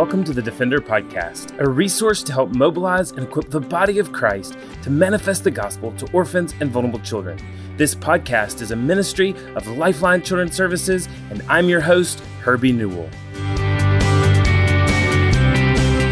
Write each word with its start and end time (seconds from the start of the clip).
welcome 0.00 0.24
to 0.24 0.32
the 0.32 0.40
Defender 0.40 0.80
Podcast, 0.80 1.60
a 1.60 1.68
resource 1.68 2.22
to 2.22 2.32
help 2.32 2.54
mobilize 2.54 3.10
and 3.10 3.24
equip 3.24 3.50
the 3.50 3.60
body 3.60 3.98
of 3.98 4.12
Crist 4.12 4.56
to 4.80 4.88
manifest 4.88 5.44
the 5.44 5.50
gospel 5.50 5.92
to 5.92 6.10
orphans 6.12 6.54
and 6.60 6.70
vulnerable 6.70 7.00
children. 7.00 7.38
This 7.76 7.94
podcast 7.94 8.62
is 8.62 8.70
a 8.70 8.76
ministry 8.76 9.34
of 9.56 9.66
Lifeline 9.66 10.22
Children's 10.22 10.56
Services, 10.56 11.06
and 11.28 11.42
I'm 11.50 11.68
your 11.68 11.82
host, 11.82 12.20
Herbie 12.40 12.72
Newell. 12.72 13.10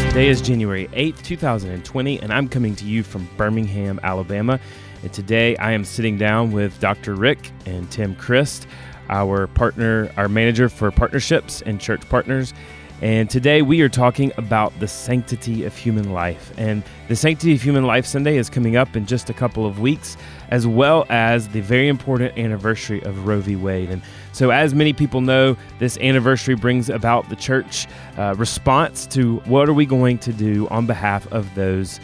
Today 0.09 0.27
is 0.27 0.39
January 0.39 0.87
8th, 0.89 1.23
2020, 1.23 2.19
and 2.21 2.31
I'm 2.31 2.47
coming 2.47 2.75
to 2.75 2.85
you 2.85 3.01
from 3.01 3.27
Birmingham, 3.37 3.99
Alabama. 4.03 4.59
And 5.01 5.11
today 5.11 5.57
I 5.57 5.71
am 5.71 5.83
sitting 5.83 6.15
down 6.15 6.51
with 6.51 6.79
Dr. 6.79 7.15
Rick 7.15 7.49
and 7.65 7.89
Tim 7.89 8.13
Christ, 8.13 8.67
our 9.09 9.47
partner, 9.47 10.11
our 10.15 10.29
manager 10.29 10.69
for 10.69 10.91
partnerships 10.91 11.63
and 11.63 11.81
church 11.81 12.07
partners. 12.07 12.53
And 13.01 13.29
today 13.29 13.61
we 13.61 13.79
are 13.79 13.87
talking 13.87 14.33
about 14.35 14.77
the 14.81 14.87
sanctity 14.87 15.63
of 15.63 15.75
human 15.75 16.11
life. 16.11 16.51
And 16.57 16.83
the 17.07 17.15
Sanctity 17.15 17.53
of 17.53 17.61
Human 17.61 17.85
Life 17.85 18.05
Sunday 18.05 18.35
is 18.35 18.49
coming 18.49 18.75
up 18.75 18.93
in 18.93 19.05
just 19.05 19.29
a 19.29 19.33
couple 19.33 19.65
of 19.65 19.79
weeks, 19.79 20.17
as 20.49 20.67
well 20.67 21.05
as 21.09 21.47
the 21.47 21.61
very 21.61 21.87
important 21.87 22.37
anniversary 22.37 23.01
of 23.03 23.25
Roe 23.25 23.39
v. 23.39 23.55
Wade. 23.55 23.89
And 23.89 24.01
so, 24.33 24.49
as 24.49 24.73
many 24.73 24.91
people 24.91 25.21
know, 25.21 25.55
this 25.79 25.97
anniversary 25.99 26.55
brings 26.55 26.89
about 26.89 27.29
the 27.29 27.37
church 27.37 27.87
uh, 28.17 28.35
response 28.37 29.07
to 29.07 29.37
what 29.45 29.69
are 29.69 29.73
we 29.73 29.85
going 29.85 30.17
to 30.19 30.33
do 30.33 30.67
on 30.67 30.85
behalf 30.85 31.25
of 31.31 31.55
those 31.55 32.01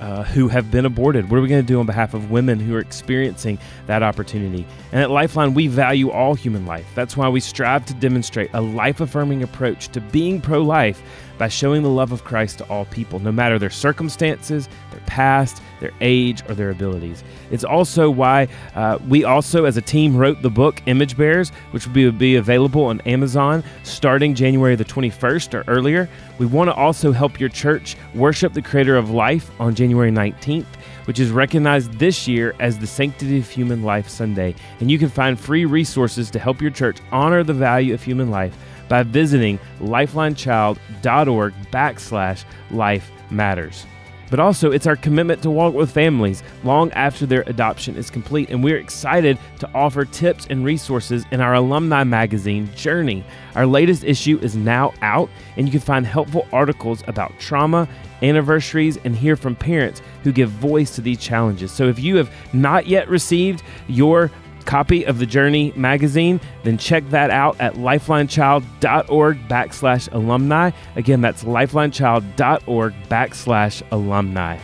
uh, 0.00 0.24
who 0.24 0.48
have 0.48 0.70
been 0.70 0.86
aborted? 0.86 1.30
What 1.30 1.38
are 1.38 1.42
we 1.42 1.48
going 1.48 1.62
to 1.62 1.66
do 1.66 1.78
on 1.78 1.86
behalf 1.86 2.14
of 2.14 2.30
women 2.30 2.58
who 2.58 2.74
are 2.74 2.80
experiencing 2.80 3.58
that 3.86 4.02
opportunity? 4.02 4.66
And 4.92 5.02
at 5.02 5.10
Lifeline, 5.10 5.54
we 5.54 5.66
value 5.66 6.10
all 6.10 6.34
human 6.34 6.66
life. 6.66 6.86
That's 6.94 7.16
why 7.16 7.28
we 7.28 7.40
strive 7.40 7.86
to 7.86 7.94
demonstrate 7.94 8.50
a 8.54 8.60
life 8.60 9.00
affirming 9.00 9.42
approach 9.42 9.88
to 9.88 10.00
being 10.00 10.40
pro 10.40 10.62
life 10.62 11.02
by 11.40 11.48
showing 11.48 11.82
the 11.82 11.88
love 11.88 12.12
of 12.12 12.22
Christ 12.22 12.58
to 12.58 12.64
all 12.68 12.84
people, 12.84 13.18
no 13.18 13.32
matter 13.32 13.58
their 13.58 13.70
circumstances, 13.70 14.68
their 14.90 15.00
past, 15.06 15.62
their 15.80 15.90
age, 16.02 16.42
or 16.46 16.54
their 16.54 16.68
abilities. 16.68 17.24
It's 17.50 17.64
also 17.64 18.10
why 18.10 18.46
uh, 18.74 18.98
we 19.08 19.24
also, 19.24 19.64
as 19.64 19.78
a 19.78 19.80
team, 19.80 20.14
wrote 20.14 20.42
the 20.42 20.50
book 20.50 20.82
Image 20.84 21.16
Bearers, 21.16 21.48
which 21.70 21.86
will 21.86 21.94
be, 21.94 22.10
be 22.10 22.36
available 22.36 22.84
on 22.84 23.00
Amazon 23.00 23.64
starting 23.84 24.34
January 24.34 24.76
the 24.76 24.84
21st 24.84 25.54
or 25.54 25.64
earlier. 25.66 26.10
We 26.38 26.44
want 26.44 26.68
to 26.68 26.74
also 26.74 27.10
help 27.10 27.40
your 27.40 27.48
church 27.48 27.96
worship 28.14 28.52
the 28.52 28.60
Creator 28.60 28.98
of 28.98 29.08
life 29.08 29.50
on 29.58 29.74
January 29.74 30.12
19th 30.12 30.66
which 31.06 31.18
is 31.18 31.30
recognized 31.30 31.90
this 31.98 32.28
year 32.28 32.54
as 32.60 32.78
the 32.78 32.86
Sanctity 32.86 33.38
of 33.38 33.48
Human 33.48 33.82
Life 33.82 34.08
Sunday. 34.08 34.54
And 34.78 34.88
you 34.88 34.96
can 34.96 35.08
find 35.08 35.40
free 35.40 35.64
resources 35.64 36.30
to 36.30 36.38
help 36.38 36.60
your 36.60 36.70
church 36.70 36.98
honor 37.10 37.42
the 37.42 37.54
value 37.54 37.94
of 37.94 38.02
human 38.02 38.30
life 38.30 38.56
by 38.90 39.04
visiting 39.04 39.58
lifelinechild.org 39.78 41.54
backslash 41.72 42.44
life 42.70 43.10
matters. 43.30 43.86
But 44.30 44.38
also, 44.38 44.70
it's 44.70 44.86
our 44.86 44.96
commitment 44.96 45.42
to 45.42 45.50
walk 45.50 45.74
with 45.74 45.90
families 45.90 46.42
long 46.62 46.92
after 46.92 47.26
their 47.26 47.42
adoption 47.42 47.96
is 47.96 48.10
complete. 48.10 48.50
And 48.50 48.62
we're 48.62 48.78
excited 48.78 49.38
to 49.58 49.70
offer 49.74 50.04
tips 50.04 50.46
and 50.48 50.64
resources 50.64 51.24
in 51.32 51.40
our 51.40 51.54
alumni 51.54 52.04
magazine, 52.04 52.72
Journey. 52.76 53.24
Our 53.56 53.66
latest 53.66 54.04
issue 54.04 54.38
is 54.40 54.54
now 54.54 54.92
out, 55.02 55.30
and 55.56 55.66
you 55.66 55.72
can 55.72 55.80
find 55.80 56.06
helpful 56.06 56.46
articles 56.52 57.02
about 57.08 57.38
trauma, 57.40 57.88
anniversaries, 58.22 58.98
and 59.04 59.16
hear 59.16 59.34
from 59.34 59.56
parents 59.56 60.00
who 60.22 60.30
give 60.30 60.50
voice 60.50 60.94
to 60.94 61.00
these 61.00 61.18
challenges. 61.18 61.72
So 61.72 61.88
if 61.88 61.98
you 61.98 62.16
have 62.16 62.32
not 62.52 62.86
yet 62.86 63.08
received 63.08 63.64
your 63.88 64.30
copy 64.64 65.04
of 65.04 65.18
the 65.18 65.26
Journey 65.26 65.72
magazine, 65.76 66.40
then 66.62 66.78
check 66.78 67.08
that 67.10 67.30
out 67.30 67.60
at 67.60 67.74
lifelinechild.org 67.74 69.48
backslash 69.48 70.12
alumni. 70.12 70.70
Again, 70.96 71.20
that's 71.20 71.44
lifelinechild.org 71.44 72.94
backslash 73.08 73.82
alumni. 73.90 74.58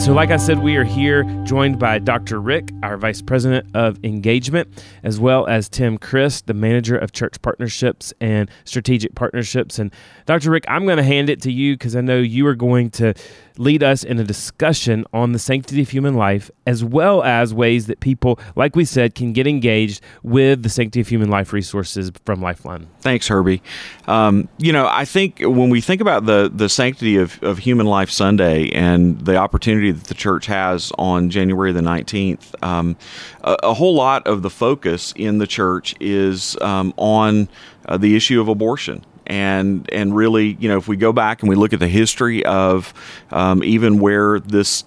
So, 0.00 0.14
like 0.14 0.30
I 0.30 0.38
said, 0.38 0.62
we 0.62 0.76
are 0.76 0.84
here 0.84 1.24
joined 1.44 1.78
by 1.78 1.98
Dr. 1.98 2.40
Rick, 2.40 2.72
our 2.82 2.96
Vice 2.96 3.20
President 3.20 3.66
of 3.76 4.02
Engagement, 4.02 4.82
as 5.02 5.20
well 5.20 5.46
as 5.46 5.68
Tim 5.68 5.98
Crist, 5.98 6.46
the 6.46 6.54
Manager 6.54 6.96
of 6.96 7.12
Church 7.12 7.40
Partnerships 7.42 8.14
and 8.18 8.50
Strategic 8.64 9.14
Partnerships. 9.14 9.78
And 9.78 9.92
Dr. 10.24 10.50
Rick, 10.50 10.64
I'm 10.68 10.86
going 10.86 10.96
to 10.96 11.02
hand 11.02 11.28
it 11.28 11.42
to 11.42 11.52
you 11.52 11.74
because 11.74 11.94
I 11.94 12.00
know 12.00 12.16
you 12.16 12.46
are 12.46 12.54
going 12.54 12.88
to 12.92 13.12
lead 13.58 13.82
us 13.82 14.02
in 14.02 14.18
a 14.18 14.24
discussion 14.24 15.04
on 15.12 15.32
the 15.32 15.38
sanctity 15.38 15.82
of 15.82 15.90
human 15.90 16.14
life, 16.14 16.50
as 16.66 16.82
well 16.82 17.22
as 17.22 17.52
ways 17.52 17.86
that 17.88 18.00
people, 18.00 18.40
like 18.56 18.74
we 18.74 18.86
said, 18.86 19.14
can 19.14 19.34
get 19.34 19.46
engaged 19.46 20.00
with 20.22 20.62
the 20.62 20.70
sanctity 20.70 21.02
of 21.02 21.08
human 21.08 21.28
life 21.28 21.52
resources 21.52 22.10
from 22.24 22.40
Lifeline. 22.40 22.88
Thanks, 23.02 23.28
Herbie. 23.28 23.62
Um, 24.06 24.48
you 24.56 24.72
know, 24.72 24.88
I 24.90 25.04
think 25.04 25.40
when 25.40 25.68
we 25.68 25.82
think 25.82 26.00
about 26.00 26.24
the 26.24 26.50
the 26.52 26.70
sanctity 26.70 27.16
of, 27.16 27.40
of 27.42 27.58
Human 27.58 27.84
Life 27.84 28.10
Sunday 28.10 28.70
and 28.70 29.20
the 29.20 29.36
opportunity 29.36 29.89
that 29.92 30.04
the 30.04 30.14
church 30.14 30.46
has 30.46 30.92
on 30.98 31.30
January 31.30 31.72
the 31.72 31.80
19th, 31.80 32.62
um, 32.62 32.96
a, 33.42 33.56
a, 33.62 33.74
whole 33.74 33.94
lot 33.94 34.26
of 34.26 34.42
the 34.42 34.50
focus 34.50 35.12
in 35.16 35.38
the 35.38 35.46
church 35.46 35.94
is 36.00 36.56
um, 36.60 36.92
on 36.96 37.48
uh, 37.86 37.96
the 37.96 38.16
issue 38.16 38.40
of 38.40 38.48
abortion. 38.48 39.04
And 39.26 39.88
and 39.92 40.16
really, 40.16 40.56
you 40.58 40.68
know, 40.68 40.76
if 40.76 40.88
we 40.88 40.96
go 40.96 41.12
back 41.12 41.42
and 41.42 41.48
we 41.48 41.54
look 41.54 41.72
at 41.72 41.78
the 41.78 41.86
history 41.86 42.44
of 42.44 42.92
um, 43.30 43.62
even 43.62 44.00
where 44.00 44.40
this 44.40 44.82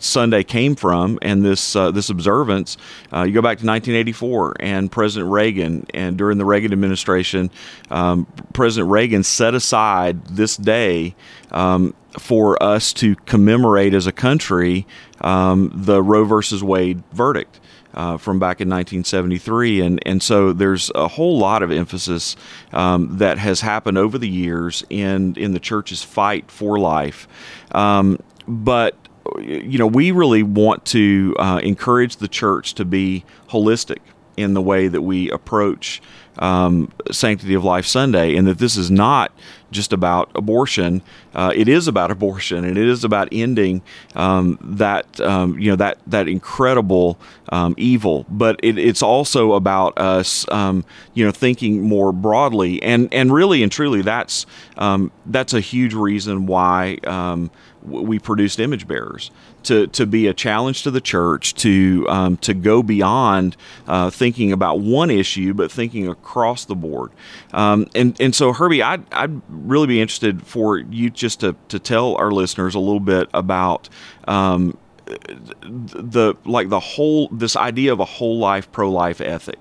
Sunday 0.00 0.42
came 0.42 0.74
from 0.74 1.18
and 1.22 1.44
this 1.44 1.76
uh, 1.76 1.92
this 1.92 2.10
observance, 2.10 2.76
uh, 3.12 3.22
you 3.22 3.32
go 3.32 3.40
back 3.40 3.58
to 3.58 3.66
1984 3.66 4.56
and 4.58 4.90
President 4.90 5.30
Reagan, 5.30 5.86
and 5.94 6.18
during 6.18 6.38
the 6.38 6.44
Reagan 6.44 6.72
administration, 6.72 7.52
um, 7.90 8.26
President 8.52 8.90
Reagan 8.90 9.22
set 9.22 9.54
aside 9.54 10.24
this 10.26 10.56
day 10.56 11.14
um, 11.52 11.94
for 12.18 12.60
us 12.62 12.92
to 12.94 13.14
commemorate 13.26 13.94
as 13.94 14.06
a 14.06 14.12
country 14.12 14.86
um, 15.20 15.70
the 15.74 16.02
Roe 16.02 16.24
versus 16.24 16.62
Wade 16.62 17.02
verdict 17.12 17.60
uh, 17.94 18.16
from 18.16 18.38
back 18.38 18.60
in 18.60 18.68
1973, 18.68 19.80
and 19.80 20.00
and 20.06 20.22
so 20.22 20.52
there's 20.52 20.90
a 20.94 21.08
whole 21.08 21.38
lot 21.38 21.62
of 21.62 21.70
emphasis 21.70 22.36
um, 22.72 23.18
that 23.18 23.38
has 23.38 23.60
happened 23.60 23.98
over 23.98 24.18
the 24.18 24.28
years 24.28 24.84
in 24.90 25.34
in 25.36 25.52
the 25.52 25.60
church's 25.60 26.02
fight 26.02 26.50
for 26.50 26.78
life, 26.78 27.26
um, 27.72 28.18
but 28.46 28.96
you 29.38 29.78
know 29.78 29.86
we 29.86 30.10
really 30.12 30.42
want 30.42 30.84
to 30.86 31.34
uh, 31.38 31.60
encourage 31.62 32.16
the 32.16 32.28
church 32.28 32.74
to 32.74 32.84
be 32.84 33.24
holistic 33.48 33.98
in 34.36 34.54
the 34.54 34.62
way 34.62 34.86
that 34.86 35.02
we 35.02 35.30
approach 35.30 36.00
um, 36.38 36.92
Sanctity 37.10 37.54
of 37.54 37.64
Life 37.64 37.86
Sunday, 37.86 38.36
and 38.36 38.46
that 38.46 38.58
this 38.58 38.76
is 38.76 38.90
not 38.90 39.32
just 39.70 39.92
about 39.92 40.30
abortion. 40.34 41.02
Uh, 41.34 41.52
it 41.54 41.68
is 41.68 41.88
about 41.88 42.10
abortion, 42.10 42.64
and 42.64 42.78
it 42.78 42.88
is 42.88 43.04
about 43.04 43.28
ending 43.32 43.82
um, 44.14 44.58
that 44.62 45.20
um, 45.20 45.58
you 45.58 45.70
know 45.70 45.76
that 45.76 45.98
that 46.06 46.28
incredible 46.28 47.18
um, 47.50 47.74
evil. 47.76 48.26
But 48.28 48.60
it, 48.62 48.78
it's 48.78 49.02
also 49.02 49.52
about 49.52 49.98
us, 49.98 50.48
um, 50.50 50.84
you 51.14 51.24
know, 51.24 51.32
thinking 51.32 51.82
more 51.82 52.12
broadly, 52.12 52.82
and 52.82 53.12
and 53.12 53.32
really 53.32 53.62
and 53.62 53.70
truly, 53.70 54.02
that's 54.02 54.46
um, 54.76 55.10
that's 55.26 55.54
a 55.54 55.60
huge 55.60 55.94
reason 55.94 56.46
why 56.46 56.98
um, 57.04 57.50
we 57.82 58.18
produced 58.18 58.58
image 58.60 58.86
bearers 58.86 59.30
to, 59.68 59.86
to 59.86 60.06
be 60.06 60.26
a 60.26 60.34
challenge 60.34 60.82
to 60.82 60.90
the 60.90 61.00
church 61.00 61.54
to 61.54 62.06
um, 62.08 62.36
to 62.38 62.54
go 62.54 62.82
beyond 62.82 63.56
uh, 63.86 64.08
thinking 64.08 64.50
about 64.50 64.80
one 64.80 65.10
issue, 65.10 65.52
but 65.52 65.70
thinking 65.70 66.08
across 66.08 66.64
the 66.64 66.74
board. 66.74 67.12
Um, 67.52 67.86
and 67.94 68.18
and 68.20 68.34
so 68.34 68.54
Herbie, 68.54 68.82
I'd, 68.82 69.04
I'd 69.12 69.40
really 69.48 69.86
be 69.86 70.00
interested 70.00 70.46
for 70.46 70.78
you 70.78 71.10
just 71.10 71.40
to, 71.40 71.54
to 71.68 71.78
tell 71.78 72.16
our 72.16 72.30
listeners 72.30 72.74
a 72.74 72.80
little 72.80 73.00
bit 73.00 73.28
about. 73.34 73.88
Um, 74.26 74.76
the 75.06 76.34
like 76.44 76.68
the 76.68 76.80
whole 76.80 77.28
this 77.28 77.56
idea 77.56 77.94
of 77.94 77.98
a 77.98 78.04
whole 78.04 78.38
life 78.38 78.70
pro 78.72 78.90
life 78.90 79.22
ethic 79.22 79.58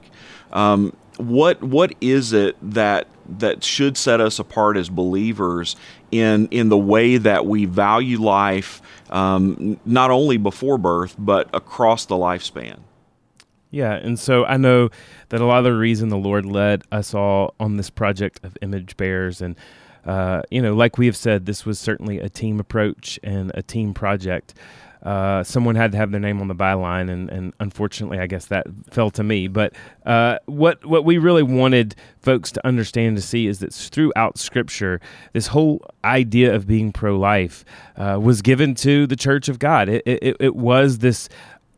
um, 0.52 0.94
what 1.18 1.62
what 1.62 1.94
is 2.02 2.34
it 2.34 2.56
that 2.62 3.08
that 3.40 3.64
should 3.64 3.98
set 3.98 4.22
us 4.22 4.40
apart 4.40 4.78
as 4.78 4.90
believers 4.90 5.76
in 6.12 6.48
in 6.52 6.70
the 6.70 6.78
way 6.78 7.18
that 7.18 7.46
we 7.46 7.66
value 7.66 8.20
life 8.20 8.82
um, 9.10 9.80
not 9.86 10.12
only 10.12 10.38
before 10.38 10.78
birth, 10.78 11.16
but 11.18 11.50
across 11.54 12.06
the 12.06 12.16
lifespan. 12.16 12.80
Yeah, 13.70 13.94
and 13.94 14.18
so 14.18 14.46
I 14.46 14.58
know 14.58 14.90
that 15.30 15.42
a 15.42 15.46
lot 15.46 15.60
of 15.60 15.66
the 15.66 15.74
reason 15.74 16.10
the 16.10 16.18
Lord 16.18 16.46
led 16.46 16.84
us 16.92 17.14
all 17.14 17.54
on 17.60 17.78
this 17.78 17.90
project 17.90 18.40
of 18.44 18.58
image 18.62 18.96
bearers, 18.96 19.42
and 19.42 19.56
uh, 20.06 20.42
you 20.50 20.62
know, 20.62 20.74
like 20.74 20.98
we 20.98 21.06
have 21.06 21.18
said, 21.18 21.46
this 21.46 21.66
was 21.66 21.80
certainly 21.80 22.20
a 22.20 22.30
team 22.30 22.60
approach 22.60 23.20
and 23.24 23.52
a 23.54 23.62
team 23.62 23.94
project. 23.94 24.54
Uh, 25.04 25.44
someone 25.44 25.76
had 25.76 25.92
to 25.92 25.98
have 25.98 26.12
their 26.12 26.20
name 26.20 26.42
on 26.42 26.48
the 26.48 26.56
byline, 26.56 27.10
and, 27.10 27.30
and 27.30 27.54
unfortunately, 27.60 28.20
I 28.20 28.28
guess 28.28 28.48
that 28.48 28.66
fell 28.90 29.10
to 29.12 29.24
me. 29.24 29.48
But 29.48 29.74
uh, 30.06 30.40
what 30.46 30.86
what 30.86 31.06
we 31.06 31.18
really 31.18 31.44
wanted 31.44 31.96
folks 32.20 32.52
to 32.54 32.66
understand 32.66 33.16
to 33.16 33.22
see 33.22 33.48
is 33.48 33.60
that 33.60 33.74
throughout 33.74 34.38
Scripture, 34.38 35.00
this 35.34 35.48
whole 35.48 35.86
idea 36.04 36.54
of 36.54 36.68
being 36.68 36.92
pro 36.92 37.18
life 37.18 37.64
uh, 37.96 38.20
was 38.22 38.42
given 38.42 38.76
to 38.76 39.08
the 39.08 39.16
Church 39.16 39.50
of 39.50 39.60
God. 39.60 39.90
It, 39.90 40.04
it, 40.06 40.38
it 40.40 40.56
was 40.56 41.00
this 41.00 41.30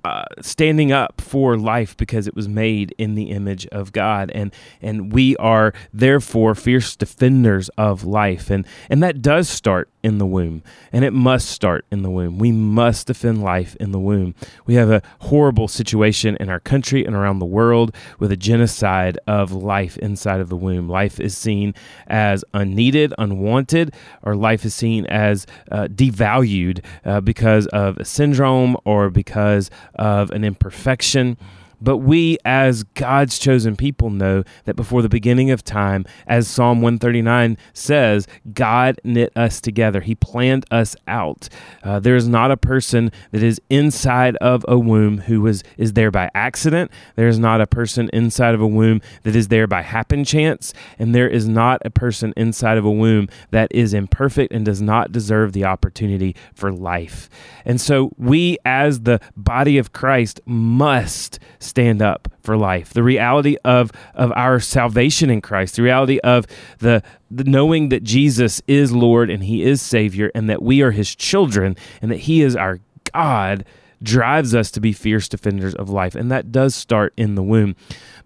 uh, 0.04 0.24
standing 0.42 0.92
up 0.92 1.19
for 1.19 1.57
life 1.57 1.98
because 1.98 2.25
it 2.25 2.36
was 2.36 2.48
made 2.48 2.95
in 2.98 3.16
the 3.16 3.31
image 3.31 3.68
of 3.68 3.92
God, 3.92 4.31
and 4.33 4.54
and 4.81 5.12
we 5.12 5.36
are 5.38 5.74
therefore 5.94 6.56
fierce 6.56 6.95
defenders 6.95 7.69
of 7.77 8.06
life, 8.06 8.50
and 8.50 8.66
and 8.89 9.04
that 9.04 9.21
does 9.21 9.50
start 9.50 9.89
in 10.01 10.18
the 10.18 10.25
womb, 10.25 10.63
and 10.92 11.04
it 11.04 11.12
must 11.12 11.50
start 11.50 11.86
in 11.92 12.04
the 12.04 12.10
womb. 12.10 12.38
We 12.38 12.51
must 12.51 13.07
defend 13.07 13.44
life 13.44 13.75
in 13.80 13.92
the 13.92 14.00
womb. 14.00 14.34
We 14.66 14.75
have 14.75 14.90
a 14.90 15.01
horrible 15.19 15.68
situation 15.68 16.38
in 16.40 16.50
our 16.50 16.60
country 16.60 17.06
and 17.06 17.16
around 17.16 17.40
the 17.40 17.46
world 17.46 17.94
with 18.18 18.31
a 18.31 18.38
genocide 18.38 19.19
of 19.28 19.51
life 19.51 19.98
inside 19.98 20.40
of 20.40 20.50
the 20.50 20.56
womb. 20.56 20.88
Life 20.88 21.19
is 21.19 21.38
seen 21.38 21.74
as 22.07 22.46
unneeded, 22.54 23.13
unwanted, 23.18 23.94
or 24.24 24.36
life 24.36 24.63
is 24.66 24.74
seen 24.74 25.06
as 25.07 25.46
uh, 25.72 25.88
devalued 25.88 26.84
uh, 27.06 27.22
because 27.22 27.68
of 27.68 27.98
a 27.98 28.06
syndrome 28.06 28.78
or 28.86 29.10
because 29.10 29.69
of 29.95 30.31
an 30.31 30.44
imperfection. 30.44 31.38
But 31.81 31.98
we, 31.98 32.38
as 32.46 32.84
God's 32.84 33.40
chosen 33.40 33.76
people, 33.76 34.10
know 34.10 34.44
that 34.66 34.76
before 34.76 35.02
the 35.02 35.10
beginning 35.10 35.52
of 35.52 35.64
time, 35.64 36.06
as 36.28 36.48
Psalm 36.48 36.81
139 36.81 37.58
says, 37.74 38.28
God 38.54 39.00
knit 39.04 39.31
us 39.36 39.62
together. 39.62 40.02
He 40.02 40.16
planned 40.16 40.66
us 40.72 40.96
out. 41.08 41.50
Uh, 41.84 42.00
there 42.00 42.16
is 42.16 42.28
not 42.28 42.52
a 42.52 42.58
person 42.58 43.12
that 43.31 43.44
is 43.44 43.62
inside 43.70 44.36
of 44.38 44.66
a 44.68 44.78
womb 44.78 45.20
who 45.20 45.46
is, 45.48 45.64
is 45.78 45.94
there 45.94 46.12
by 46.12 46.30
accident. 46.34 46.92
There 47.16 47.28
is 47.28 47.40
not 47.40 47.62
a 47.62 47.68
person 47.68 48.10
inside 48.14 48.56
of 48.56 48.62
a 48.62 48.68
womb 48.68 49.02
that 49.24 49.36
is 49.36 49.48
there 49.48 49.68
by 49.68 49.81
happen 49.81 50.24
chance. 50.24 50.74
And 50.98 51.16
there 51.16 51.30
is 51.30 51.48
not 51.48 51.81
a 51.86 51.90
person 51.90 52.34
inside 52.36 52.78
of 52.78 52.86
a 52.86 52.92
womb 52.92 53.30
that 53.52 53.72
is 53.72 53.94
imperfect 53.94 54.54
and 54.54 54.66
does 54.66 54.81
not 54.81 55.12
deserve 55.12 55.54
the 55.54 55.66
opportunity 55.66 56.36
for 56.54 56.72
life. 56.72 57.30
And 57.66 57.80
so 57.80 58.12
we, 58.18 58.58
as 58.66 59.02
the 59.02 59.20
body 59.36 59.78
of 59.78 59.94
Christ, 59.94 60.42
must 60.46 61.40
stand 61.69 62.01
up 62.01 62.27
for 62.42 62.57
life. 62.57 62.94
The 62.94 63.04
reality 63.04 63.57
of 63.63 63.92
of 64.13 64.31
our 64.36 64.60
salvation 64.60 65.30
in 65.30 65.42
Christ, 65.42 65.75
the 65.75 65.83
reality 65.83 66.19
of 66.19 66.45
the, 66.80 67.04
the 67.30 67.44
knowing 67.44 67.89
that 67.89 68.04
Jesus 68.04 68.62
is 68.68 68.92
Lord 68.92 69.30
and 69.30 69.44
He 69.44 69.63
is 69.63 69.81
Savior, 69.81 70.31
and 70.36 70.50
that 70.50 70.62
we 70.62 70.81
are 70.81 70.92
His 70.92 71.16
children, 71.16 71.77
and 72.01 72.12
that 72.12 72.21
He 72.21 72.42
is 72.42 72.56
our 72.56 72.80
God 73.13 73.66
drives 74.01 74.56
us 74.56 74.71
to 74.71 74.80
be 74.80 74.94
fierce 74.94 75.27
defenders 75.27 75.75
of 75.75 75.89
life. 75.89 76.16
And 76.16 76.31
that 76.31 76.51
does 76.51 76.74
start 76.75 77.13
in 77.18 77.36
the 77.36 77.44
womb. 77.44 77.75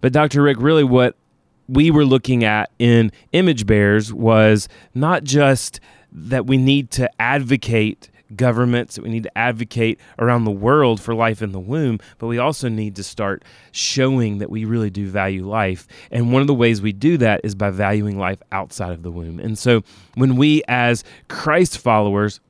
But 0.00 0.12
Dr. 0.12 0.42
Rick, 0.42 0.58
really 0.60 0.84
what 0.84 1.16
we 1.68 1.90
were 1.90 2.04
looking 2.04 2.44
at 2.44 2.70
in 2.78 3.10
image 3.32 3.66
bearers 3.66 4.12
was 4.12 4.68
not 4.94 5.24
just 5.24 5.80
that 6.12 6.46
we 6.46 6.56
need 6.56 6.90
to 6.92 7.10
advocate 7.20 8.08
governments, 8.36 8.94
that 8.94 9.02
we 9.02 9.10
need 9.10 9.24
to 9.24 9.38
advocate 9.38 9.98
around 10.18 10.44
the 10.44 10.50
world 10.50 11.00
for 11.00 11.14
life 11.14 11.42
in 11.42 11.52
the 11.52 11.60
womb, 11.60 11.98
but 12.18 12.26
we 12.26 12.38
also 12.38 12.68
need 12.68 12.96
to 12.96 13.02
start 13.02 13.44
showing 13.72 14.38
that 14.38 14.50
we 14.50 14.64
really 14.64 14.90
do 14.90 15.08
value 15.08 15.46
life. 15.46 15.86
And 16.10 16.32
one 16.32 16.40
of 16.40 16.46
the 16.46 16.54
ways 16.54 16.80
we 16.80 16.92
do 16.92 17.16
that 17.18 17.40
is 17.44 17.54
by 17.54 17.70
valuing 17.70 18.18
life 18.18 18.42
outside 18.52 18.92
of 18.92 19.02
the 19.02 19.10
womb. 19.10 19.38
And 19.38 19.58
so 19.58 19.82
when 20.14 20.36
we, 20.36 20.62
as 20.68 21.04
Christ 21.28 21.78
followers, 21.78 22.40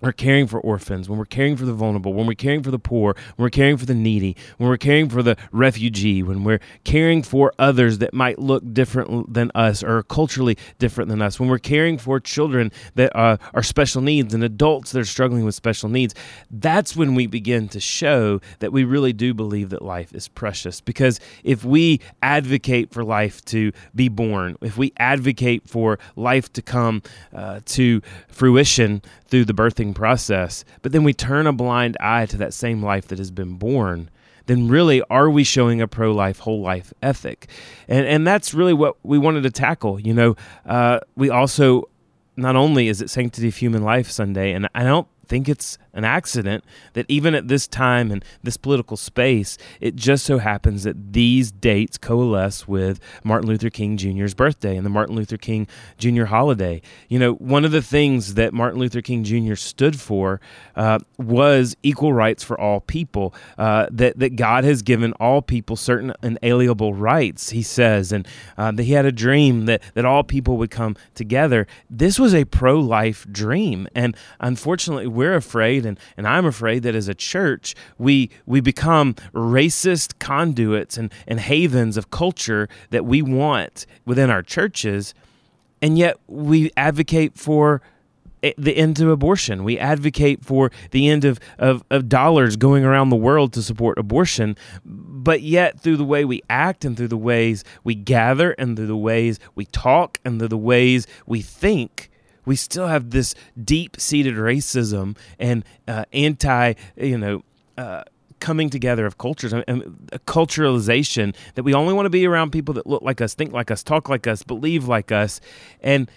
we're 0.00 0.12
caring 0.12 0.46
for 0.46 0.60
orphans, 0.60 1.08
when 1.08 1.18
we're 1.18 1.24
caring 1.24 1.56
for 1.56 1.64
the 1.64 1.72
vulnerable, 1.72 2.12
when 2.12 2.26
we're 2.26 2.34
caring 2.34 2.62
for 2.62 2.70
the 2.70 2.78
poor, 2.78 3.14
when 3.36 3.44
we're 3.44 3.50
caring 3.50 3.76
for 3.76 3.86
the 3.86 3.94
needy, 3.94 4.36
when 4.58 4.68
we're 4.68 4.76
caring 4.76 5.08
for 5.08 5.22
the 5.22 5.36
refugee, 5.52 6.22
when 6.22 6.44
we're 6.44 6.60
caring 6.84 7.22
for 7.22 7.52
others 7.58 7.98
that 7.98 8.12
might 8.12 8.38
look 8.38 8.62
different 8.74 9.32
than 9.32 9.50
us 9.54 9.82
or 9.82 10.02
culturally 10.02 10.58
different 10.78 11.08
than 11.08 11.22
us, 11.22 11.40
when 11.40 11.48
we're 11.48 11.58
caring 11.58 11.96
for 11.96 12.20
children 12.20 12.70
that 12.94 13.14
uh, 13.16 13.38
are 13.54 13.62
special 13.62 14.02
needs 14.02 14.34
and 14.34 14.44
adults 14.44 14.92
that 14.92 15.00
are 15.00 15.04
struggling 15.04 15.44
with 15.44 15.54
special 15.54 15.88
needs, 15.88 16.14
that's 16.50 16.94
when 16.94 17.14
we 17.14 17.26
begin 17.26 17.68
to 17.68 17.80
show 17.80 18.40
that 18.58 18.72
we 18.72 18.84
really 18.84 19.14
do 19.14 19.32
believe 19.32 19.70
that 19.70 19.82
life 19.82 20.14
is 20.14 20.28
precious. 20.28 20.80
Because 20.80 21.20
if 21.42 21.64
we 21.64 22.00
advocate 22.22 22.90
for 22.92 23.02
life 23.02 23.42
to 23.46 23.72
be 23.94 24.08
born, 24.08 24.56
if 24.60 24.76
we 24.76 24.92
advocate 24.98 25.66
for 25.66 25.98
life 26.16 26.52
to 26.52 26.60
come 26.60 27.02
uh, 27.34 27.60
to 27.64 28.02
fruition 28.28 29.00
through 29.28 29.44
the 29.44 29.54
birthing 29.54 29.85
process, 29.94 30.64
but 30.82 30.92
then 30.92 31.04
we 31.04 31.12
turn 31.12 31.46
a 31.46 31.52
blind 31.52 31.96
eye 32.00 32.26
to 32.26 32.36
that 32.38 32.54
same 32.54 32.82
life 32.82 33.08
that 33.08 33.18
has 33.18 33.30
been 33.30 33.54
born, 33.54 34.10
then 34.46 34.68
really 34.68 35.02
are 35.10 35.28
we 35.28 35.44
showing 35.44 35.80
a 35.80 35.88
pro 35.88 36.12
life, 36.12 36.38
whole 36.38 36.60
life 36.60 36.92
ethic? 37.02 37.48
And, 37.88 38.06
and 38.06 38.26
that's 38.26 38.54
really 38.54 38.74
what 38.74 38.96
we 39.02 39.18
wanted 39.18 39.42
to 39.42 39.50
tackle. 39.50 39.98
You 39.98 40.14
know, 40.14 40.36
uh, 40.64 41.00
we 41.16 41.30
also, 41.30 41.88
not 42.36 42.56
only 42.56 42.88
is 42.88 43.00
it 43.02 43.10
Sanctity 43.10 43.48
of 43.48 43.56
Human 43.56 43.82
Life 43.82 44.10
Sunday, 44.10 44.52
and 44.52 44.68
I 44.74 44.84
don't 44.84 45.08
think 45.28 45.48
it's 45.48 45.78
an 45.92 46.04
accident 46.04 46.64
that 46.92 47.06
even 47.08 47.34
at 47.34 47.48
this 47.48 47.66
time 47.66 48.10
and 48.10 48.24
this 48.42 48.56
political 48.56 48.96
space, 48.96 49.56
it 49.80 49.96
just 49.96 50.24
so 50.24 50.38
happens 50.38 50.84
that 50.84 51.12
these 51.12 51.50
dates 51.50 51.98
coalesce 51.98 52.68
with 52.68 53.00
Martin 53.24 53.48
Luther 53.48 53.70
King 53.70 53.96
Jr.'s 53.96 54.34
birthday 54.34 54.76
and 54.76 54.84
the 54.84 54.90
Martin 54.90 55.16
Luther 55.16 55.36
King 55.36 55.66
Jr. 55.98 56.24
holiday. 56.24 56.82
You 57.08 57.18
know, 57.18 57.32
one 57.34 57.64
of 57.64 57.72
the 57.72 57.82
things 57.82 58.34
that 58.34 58.52
Martin 58.52 58.78
Luther 58.78 59.00
King 59.00 59.24
Jr. 59.24 59.54
stood 59.54 59.98
for 59.98 60.40
uh, 60.74 60.98
was 61.18 61.76
equal 61.82 62.12
rights 62.12 62.44
for 62.44 62.60
all 62.60 62.80
people, 62.80 63.34
uh, 63.58 63.86
that, 63.90 64.18
that 64.18 64.36
God 64.36 64.64
has 64.64 64.82
given 64.82 65.12
all 65.14 65.42
people 65.42 65.76
certain 65.76 66.12
inalienable 66.22 66.94
rights, 66.94 67.50
he 67.50 67.62
says, 67.62 68.12
and 68.12 68.28
uh, 68.58 68.70
that 68.72 68.82
he 68.82 68.92
had 68.92 69.06
a 69.06 69.12
dream 69.12 69.66
that, 69.66 69.82
that 69.94 70.04
all 70.04 70.22
people 70.22 70.56
would 70.58 70.70
come 70.70 70.96
together. 71.14 71.66
This 71.88 72.18
was 72.18 72.34
a 72.34 72.44
pro 72.44 72.78
life 72.78 73.26
dream. 73.30 73.88
And 73.94 74.16
unfortunately, 74.40 75.06
we're 75.16 75.34
afraid 75.34 75.84
and, 75.84 75.98
and 76.16 76.28
I'm 76.28 76.46
afraid 76.46 76.82
that 76.84 76.94
as 76.94 77.08
a 77.08 77.14
church, 77.14 77.74
we 77.98 78.30
we 78.44 78.60
become 78.60 79.14
racist 79.32 80.18
conduits 80.18 80.96
and, 80.96 81.12
and 81.26 81.40
havens 81.40 81.96
of 81.96 82.10
culture 82.10 82.68
that 82.90 83.04
we 83.04 83.22
want 83.22 83.86
within 84.04 84.30
our 84.30 84.42
churches, 84.42 85.14
and 85.82 85.98
yet 85.98 86.16
we 86.26 86.70
advocate 86.76 87.36
for 87.36 87.82
eh, 88.42 88.52
the 88.58 88.76
end 88.76 88.96
to 88.96 89.10
abortion. 89.10 89.64
We 89.64 89.78
advocate 89.78 90.44
for 90.44 90.70
the 90.90 91.08
end 91.08 91.24
of, 91.24 91.40
of, 91.58 91.82
of, 91.90 92.08
dollars 92.08 92.56
going 92.56 92.84
around 92.84 93.10
the 93.10 93.16
world 93.16 93.52
to 93.54 93.62
support 93.62 93.98
abortion. 93.98 94.56
But 94.84 95.42
yet, 95.42 95.80
through 95.80 95.96
the 95.96 96.04
way 96.04 96.24
we 96.24 96.42
act 96.48 96.84
and 96.84 96.96
through 96.96 97.08
the 97.08 97.16
ways 97.16 97.64
we 97.84 97.94
gather 97.94 98.52
and 98.52 98.76
through 98.76 98.86
the 98.86 98.96
ways 98.96 99.40
we 99.54 99.66
talk 99.66 100.18
and 100.24 100.38
through 100.38 100.48
the 100.48 100.58
ways 100.58 101.06
we 101.26 101.42
think, 101.42 102.10
we 102.46 102.56
still 102.56 102.86
have 102.86 103.10
this 103.10 103.34
deep 103.62 104.00
seated 104.00 104.36
racism 104.36 105.16
and 105.38 105.64
uh, 105.86 106.06
anti, 106.12 106.72
you 106.96 107.18
know, 107.18 107.42
uh, 107.76 108.04
coming 108.40 108.70
together 108.70 109.06
of 109.06 109.18
cultures 109.18 109.52
and 109.52 109.64
a 110.12 110.18
culturalization 110.20 111.34
that 111.54 111.62
we 111.62 111.74
only 111.74 111.92
want 111.92 112.06
to 112.06 112.10
be 112.10 112.26
around 112.26 112.50
people 112.50 112.72
that 112.74 112.86
look 112.86 113.02
like 113.02 113.20
us, 113.20 113.34
think 113.34 113.52
like 113.52 113.70
us, 113.70 113.82
talk 113.82 114.08
like 114.08 114.26
us, 114.26 114.42
believe 114.42 114.86
like 114.86 115.12
us, 115.12 115.40
and 115.82 116.10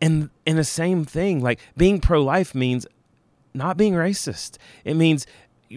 and 0.00 0.30
in 0.46 0.56
the 0.56 0.64
same 0.64 1.04
thing, 1.04 1.40
like 1.40 1.60
being 1.76 2.00
pro 2.00 2.22
life 2.22 2.54
means 2.54 2.86
not 3.52 3.76
being 3.76 3.94
racist. 3.94 4.56
It 4.84 4.94
means 4.94 5.26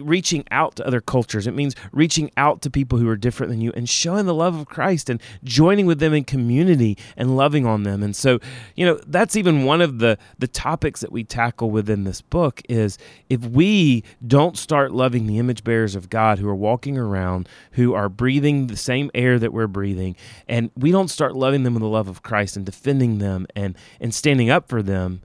reaching 0.00 0.44
out 0.50 0.76
to 0.76 0.86
other 0.86 1.00
cultures. 1.00 1.46
It 1.46 1.54
means 1.54 1.74
reaching 1.92 2.30
out 2.36 2.62
to 2.62 2.70
people 2.70 2.98
who 2.98 3.08
are 3.08 3.16
different 3.16 3.50
than 3.50 3.60
you 3.60 3.72
and 3.74 3.88
showing 3.88 4.26
the 4.26 4.34
love 4.34 4.58
of 4.58 4.66
Christ 4.66 5.08
and 5.08 5.20
joining 5.44 5.86
with 5.86 6.00
them 6.00 6.12
in 6.12 6.24
community 6.24 6.98
and 7.16 7.36
loving 7.36 7.64
on 7.64 7.84
them. 7.84 8.02
And 8.02 8.14
so, 8.16 8.40
you 8.74 8.84
know, 8.84 8.98
that's 9.06 9.36
even 9.36 9.64
one 9.64 9.80
of 9.80 9.98
the 9.98 10.18
the 10.38 10.48
topics 10.48 11.00
that 11.00 11.12
we 11.12 11.24
tackle 11.24 11.70
within 11.70 12.04
this 12.04 12.20
book 12.20 12.60
is 12.68 12.98
if 13.30 13.40
we 13.46 14.02
don't 14.26 14.58
start 14.58 14.92
loving 14.92 15.26
the 15.26 15.38
image 15.38 15.64
bearers 15.64 15.94
of 15.94 16.10
God 16.10 16.38
who 16.38 16.48
are 16.48 16.54
walking 16.54 16.98
around, 16.98 17.48
who 17.72 17.94
are 17.94 18.08
breathing 18.08 18.66
the 18.66 18.76
same 18.76 19.10
air 19.14 19.38
that 19.38 19.52
we're 19.52 19.66
breathing, 19.66 20.16
and 20.48 20.70
we 20.76 20.90
don't 20.90 21.08
start 21.08 21.36
loving 21.36 21.62
them 21.62 21.74
with 21.74 21.82
the 21.82 21.88
love 21.88 22.08
of 22.08 22.22
Christ 22.22 22.56
and 22.56 22.66
defending 22.66 23.18
them 23.18 23.46
and 23.54 23.76
and 24.00 24.12
standing 24.12 24.50
up 24.50 24.68
for 24.68 24.82
them, 24.82 25.22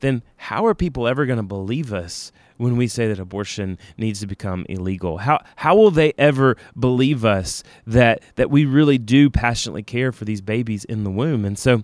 then 0.00 0.22
how 0.36 0.66
are 0.66 0.74
people 0.74 1.08
ever 1.08 1.26
going 1.26 1.38
to 1.38 1.42
believe 1.42 1.92
us 1.92 2.32
when 2.62 2.76
we 2.76 2.86
say 2.86 3.08
that 3.08 3.18
abortion 3.18 3.78
needs 3.96 4.20
to 4.20 4.26
become 4.26 4.64
illegal? 4.68 5.18
How 5.18 5.42
how 5.56 5.74
will 5.74 5.90
they 5.90 6.12
ever 6.16 6.56
believe 6.78 7.24
us 7.24 7.62
that 7.86 8.22
that 8.36 8.50
we 8.50 8.64
really 8.64 8.98
do 8.98 9.28
passionately 9.30 9.82
care 9.82 10.12
for 10.12 10.24
these 10.24 10.40
babies 10.40 10.84
in 10.84 11.04
the 11.04 11.10
womb? 11.10 11.44
And 11.44 11.58
so 11.58 11.82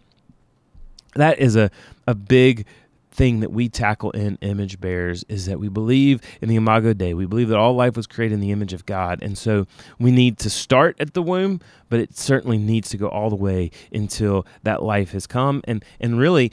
that 1.15 1.39
is 1.39 1.57
a 1.57 1.71
a 2.07 2.15
big 2.15 2.67
thing 3.11 3.41
that 3.41 3.51
we 3.51 3.69
tackle 3.69 4.13
in 4.13 4.39
image 4.43 4.81
bearers 4.81 5.25
is 5.29 5.47
that 5.47 5.59
we 5.59 5.69
believe 5.69 6.21
in 6.41 6.49
the 6.49 6.55
imago 6.55 6.93
dei 6.93 7.15
we 7.15 7.27
believe 7.27 7.49
that 7.49 7.59
all 7.59 7.75
life 7.75 7.97
was 7.97 8.07
created 8.07 8.35
in 8.35 8.41
the 8.41 8.53
image 8.53 8.73
of 8.73 8.87
god 8.87 9.21
and 9.23 9.37
so 9.37 9.67
we 9.99 10.13
need 10.13 10.39
to 10.39 10.49
start 10.49 10.95
at 11.01 11.15
the 11.15 11.23
womb 11.23 11.61
but 11.89 11.99
it 11.99 12.17
certainly 12.17 12.59
needs 12.59 12.91
to 12.91 12.97
go 12.97 13.09
all 13.09 13.29
the 13.29 13.35
way 13.35 13.73
until 13.93 14.47
that 14.63 14.85
life 14.85 15.11
has 15.11 15.27
come 15.27 15.61
and 15.65 15.85
and 15.99 16.21
really 16.21 16.53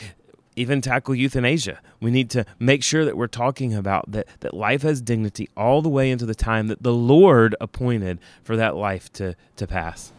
even 0.56 0.82
tackle 0.82 1.16
euthanasia. 1.16 1.80
We 2.00 2.12
need 2.12 2.30
to 2.32 2.46
make 2.60 2.84
sure 2.84 3.06
that 3.06 3.18
we're 3.18 3.28
talking 3.28 3.74
about 3.74 4.12
that, 4.12 4.28
that 4.42 4.54
life 4.54 4.82
has 4.84 5.02
dignity 5.02 5.50
all 5.56 5.82
the 5.82 5.90
way 5.90 6.12
into 6.12 6.26
the 6.26 6.36
time 6.36 6.68
that 6.68 6.84
the 6.84 6.94
Lord 6.94 7.56
appointed 7.60 8.20
for 8.44 8.56
that 8.56 8.76
life 8.76 9.12
to, 9.14 9.36
to 9.58 9.68
pass. 9.68 10.12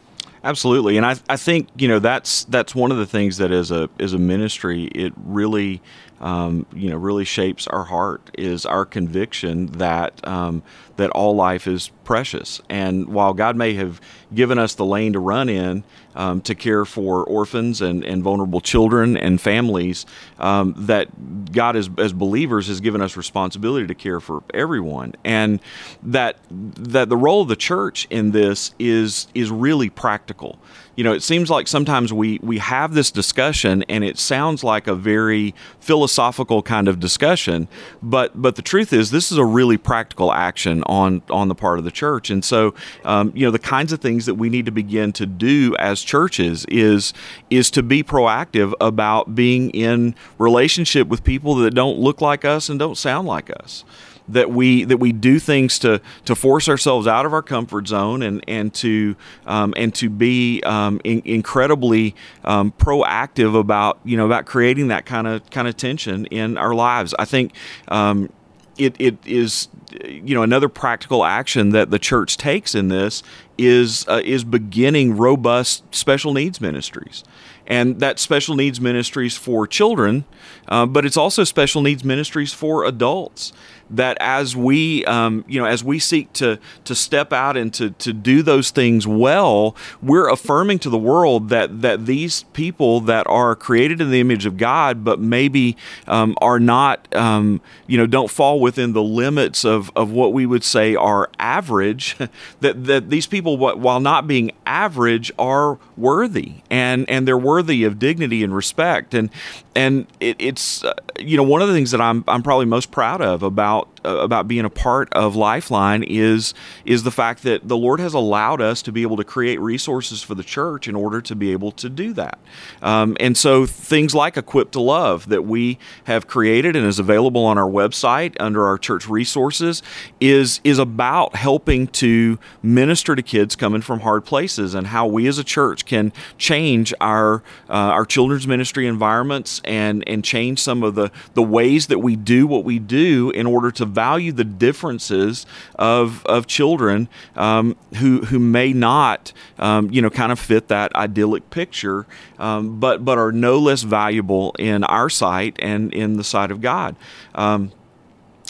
Absolutely, 0.45 0.97
and 0.97 1.05
I, 1.05 1.16
I 1.28 1.37
think 1.37 1.69
you 1.76 1.88
know 1.88 1.99
that's 1.99 2.45
that's 2.45 2.73
one 2.73 2.93
of 2.93 2.99
the 2.99 3.07
things 3.07 3.38
that 3.38 3.50
as 3.50 3.73
a 3.73 3.90
as 3.99 4.12
a 4.12 4.19
ministry 4.19 4.85
it 4.85 5.12
really 5.16 5.83
um, 6.20 6.66
you 6.73 6.90
know, 6.90 6.96
really 6.96 7.25
shapes 7.25 7.66
our 7.66 7.85
heart 7.85 8.30
is 8.38 8.64
our 8.64 8.85
conviction 8.85 9.66
that 9.78 10.26
um, 10.26 10.62
that 10.96 11.11
all 11.11 11.37
life 11.37 11.66
is 11.66 11.90
precious. 12.04 12.61
And 12.70 13.08
while 13.08 13.35
God 13.35 13.56
may 13.56 13.75
have 13.75 14.00
given 14.35 14.58
us 14.58 14.75
the 14.75 14.85
lane 14.85 15.12
to 15.12 15.18
run 15.18 15.49
in 15.49 15.85
um, 16.14 16.40
to 16.42 16.54
care 16.54 16.87
for 16.87 17.23
orphans 17.25 17.82
and, 17.82 18.02
and 18.02 18.23
vulnerable 18.23 18.61
children 18.61 19.16
and 19.16 19.40
families, 19.40 20.06
um, 20.38 20.75
that 20.87 21.52
God, 21.52 21.76
as, 21.76 21.90
as 21.99 22.12
believers, 22.12 22.68
has 22.68 22.80
given 22.80 23.02
us 23.02 23.16
responsibility 23.16 23.87
to 23.87 23.94
care 23.94 24.20
for 24.20 24.42
everyone, 24.54 25.14
and 25.25 25.61
that 26.02 26.38
that 26.50 27.08
the 27.11 27.16
role 27.16 27.42
of 27.42 27.49
the 27.49 27.56
church 27.56 28.06
in 28.08 28.30
this 28.30 28.75
is 28.78 29.28
is 29.35 29.50
really 29.50 29.90
practical 29.90 30.58
you 30.97 31.05
know, 31.05 31.12
it 31.12 31.23
seems 31.23 31.50
like 31.50 31.69
sometimes 31.69 32.12
we 32.12 32.41
we 32.43 32.59
have 32.59 32.95
this 32.95 33.11
discussion 33.11 33.85
and 33.88 34.03
it 34.03 34.19
sounds 34.19 34.65
like 34.65 34.87
a 34.87 34.95
very 34.95 35.55
philosophical 35.79 36.62
kind 36.62 36.88
of 36.88 36.99
discussion, 36.99 37.69
but 38.03 38.41
but 38.41 38.57
the 38.57 38.62
truth 38.62 38.93
is 38.93 39.11
this 39.11 39.31
is 39.31 39.37
a 39.37 39.45
really 39.45 39.76
practical 39.76 40.33
action 40.33 40.83
on 40.87 41.23
on 41.31 41.49
the 41.49 41.55
part 41.55 41.79
of 41.79 41.85
the 41.85 41.91
church, 41.91 42.31
and 42.31 42.43
so 42.45 42.75
um, 43.05 43.31
you 43.35 43.45
know 43.45 43.50
the 43.50 43.59
kinds 43.59 43.93
of 43.93 44.00
things 44.00 44.25
that 44.26 44.35
we 44.35 44.49
need 44.49 44.65
to 44.65 44.73
begin 44.73 45.12
to 45.12 45.26
do 45.26 45.76
as 45.79 46.03
churches 46.03 46.65
is 46.69 47.12
is 47.50 47.71
to 47.71 47.83
be 47.83 48.03
proactive 48.03 48.73
about 48.81 49.35
being 49.35 49.71
in 49.71 50.15
relationship 50.38 51.09
with 51.09 51.23
people 51.23 51.55
that 51.57 51.73
don't 51.73 51.99
look 51.99 52.23
like 52.23 52.45
us 52.45 52.71
and 52.71 52.79
don't 52.79 52.97
sound 52.97 53.29
like 53.29 53.50
us 53.50 53.85
that 54.28 54.50
we 54.50 54.85
that 54.85 54.99
we 54.99 55.12
do 55.12 55.38
things 55.38 55.78
to 55.80 56.00
to 56.25 56.35
force 56.35 56.68
ourselves 56.68 57.06
out 57.06 57.26
of 57.26 57.33
our 57.33 57.42
comfort 57.42 57.88
zone 57.88 58.23
and 58.23 58.42
and 58.49 58.75
to 58.75 59.16
um, 59.47 59.75
and 59.76 59.95
to 59.95 60.11
be 60.11 60.62
um, 60.64 61.00
in, 61.04 61.23
incredibly 61.25 62.14
um, 62.45 62.73
proactive 62.73 63.59
about 63.59 63.99
you 64.04 64.16
know 64.16 64.26
about 64.26 64.47
creating 64.47 64.88
that 64.88 65.06
kind 65.06 65.26
of 65.26 65.49
kind 65.50 65.68
of 65.68 65.76
tension 65.76 66.26
in 66.26 66.56
our 66.59 66.75
lives. 66.75 67.14
I 67.18 67.25
think 67.25 67.52
um, 67.88 68.30
it, 68.78 68.95
it 68.99 69.16
is 69.25 69.68
you 70.04 70.35
know 70.35 70.42
another 70.42 70.68
practical 70.68 71.25
action 71.25 71.71
that 71.71 71.90
the 71.90 71.99
church 71.99 72.37
takes 72.37 72.75
in 72.75 72.88
this 72.88 73.23
is 73.59 74.07
uh, 74.09 74.21
is 74.25 74.45
beginning 74.45 75.17
robust 75.17 75.83
special 75.95 76.33
needs 76.33 76.61
ministries 76.61 77.25
and 77.67 78.01
that 78.01 78.19
special 78.19 78.55
needs 78.55 78.81
ministries 78.81 79.37
for 79.37 79.67
children 79.67 80.25
uh, 80.69 80.87
but 80.87 81.05
it's 81.05 81.17
also 81.17 81.45
special 81.45 81.83
needs 81.83 82.05
ministries 82.05 82.53
for 82.53 82.85
adults 82.85 83.53
that 83.91 84.17
as 84.21 84.57
we 84.57 85.05
um, 85.05 85.45
you 85.47 85.61
know 85.61 85.67
as 85.67 85.85
we 85.85 85.99
seek 85.99 86.33
to 86.33 86.59
to 86.85 86.95
step 86.95 87.33
out 87.33 87.57
and 87.57 87.73
to 87.75 87.91
to 87.91 88.13
do 88.13 88.43
those 88.43 88.71
things 88.71 89.07
well, 89.07 89.77
we're 90.03 90.29
affirming 90.29 90.79
to 90.81 90.91
the 90.91 90.99
world 90.99 91.49
that 91.51 91.83
that 91.83 92.07
these 92.07 92.45
people 92.53 93.01
that 93.01 93.27
are 93.29 93.55
created 93.55 94.01
in 94.01 94.11
the 94.11 94.21
image 94.21 94.47
of 94.47 94.57
God, 94.57 95.05
but 95.05 95.21
maybe 95.21 95.77
um, 96.07 96.37
are 96.41 96.59
not 96.59 97.15
um, 97.15 97.61
you 97.87 97.97
know 97.97 98.07
don't 98.07 98.31
fall 98.31 98.61
within 98.61 98.93
the 98.93 99.03
limits 99.03 99.65
of 99.65 99.91
of 99.95 100.11
what 100.11 100.33
we 100.33 100.47
would 100.47 100.65
say 100.65 100.95
are 100.95 101.31
average. 101.39 102.17
that 102.61 102.85
that 102.85 103.11
these 103.11 103.27
people, 103.27 103.46
while 103.55 104.00
not 104.00 104.26
being 104.26 104.53
average, 104.67 105.31
are 105.38 105.79
worthy 105.97 106.55
and 106.71 107.09
and 107.09 107.26
they're 107.29 107.38
worthy 107.38 107.85
of 107.85 107.99
dignity 107.99 108.43
and 108.43 108.55
respect. 108.55 109.15
And 109.15 109.31
and 109.76 110.06
it, 110.21 110.37
it's 110.38 110.83
uh, 110.83 110.95
you 111.18 111.37
know 111.37 111.42
one 111.42 111.62
of 111.62 111.68
the 111.68 111.75
things 111.75 111.90
that 111.90 112.00
I'm 112.00 112.25
I'm 112.26 112.42
probably 112.42 112.66
most 112.66 112.90
proud 112.90 113.21
of 113.21 113.42
about 113.42 113.88
uh, 114.04 114.16
about 114.16 114.49
being 114.49 114.64
a 114.64 114.71
part 114.71 115.12
of 115.12 115.37
Lifeline 115.37 116.02
is 116.02 116.54
is 116.85 117.02
the 117.02 117.11
fact 117.11 117.42
that 117.42 117.68
the 117.68 117.76
Lord 117.76 118.00
has 118.00 118.14
allowed 118.14 118.61
us 118.61 118.83
to 118.83 118.92
be 118.92 119.02
able 119.02 119.16
to 119.18 119.25
create 119.25 119.61
resources 119.61 120.23
for 120.23 120.35
the 120.35 120.42
church 120.42 120.88
in 120.88 120.95
order 120.95 121.21
to 121.21 121.37
be 121.37 121.52
able 121.52 121.73
to 121.73 121.88
do 121.88 122.12
that. 122.14 122.38
Um, 122.80 123.16
and 123.21 123.37
so 123.37 123.66
things 123.66 124.14
like 124.14 124.37
Equip 124.37 124.71
to 124.73 124.80
Love 124.80 125.28
that 125.28 125.42
we 125.42 125.78
have 126.04 126.26
created 126.26 126.75
and 126.75 126.87
is 126.87 126.99
available 126.99 127.45
on 127.45 127.59
our 127.59 127.68
website 127.68 128.35
under 128.40 128.66
our 128.66 128.78
church 128.78 129.09
resources 129.09 129.83
is 130.21 130.61
is 130.64 130.78
about 130.78 131.37
helping 131.37 131.87
to 131.88 132.38
minister 132.62 133.14
to 133.14 133.23
kids 133.23 133.54
coming 133.54 133.83
from 133.83 134.00
hard 134.00 134.25
places 134.25 134.75
and 134.75 134.87
how 134.87 135.06
we 135.06 135.26
as 135.26 135.38
a 135.38 135.45
church 135.45 135.85
can 135.85 136.12
change 136.38 136.95
our 137.00 137.42
uh, 137.68 137.73
our 137.73 138.06
children's 138.06 138.47
ministry 138.47 138.87
environments 138.87 139.61
and 139.66 140.06
and 140.08 140.25
change 140.25 140.58
some 140.61 140.82
of 140.82 140.94
the 140.94 141.11
the 141.35 141.42
ways 141.42 141.87
that 141.88 141.99
we 141.99 142.16
do 142.16 142.46
what 142.46 142.64
we 142.64 142.78
do 142.78 143.30
in 143.30 143.46
order 143.46 143.70
to 143.70 143.85
value 143.85 144.32
the 144.32 144.44
differences 144.44 145.46
of 145.76 146.25
of 146.26 146.46
children 146.46 147.08
um, 147.37 147.76
who 147.96 148.20
who 148.26 148.38
may 148.38 148.73
not 148.73 149.32
um, 149.58 149.90
you 149.90 150.00
know 150.02 150.11
kind 150.11 150.32
of 150.32 150.38
fit 150.38 150.68
that 150.68 150.94
idyllic 150.94 151.50
picture, 151.50 152.06
um, 152.38 152.78
but 152.80 153.04
but 153.04 153.18
are 153.18 153.32
no 153.32 153.58
less 153.58 153.82
valuable 153.82 154.54
in 154.58 154.85
our 154.85 155.08
sight 155.11 155.56
and 155.58 155.92
in 155.92 156.16
the 156.16 156.25
sight 156.25 156.50
of 156.50 156.61
God. 156.61 156.96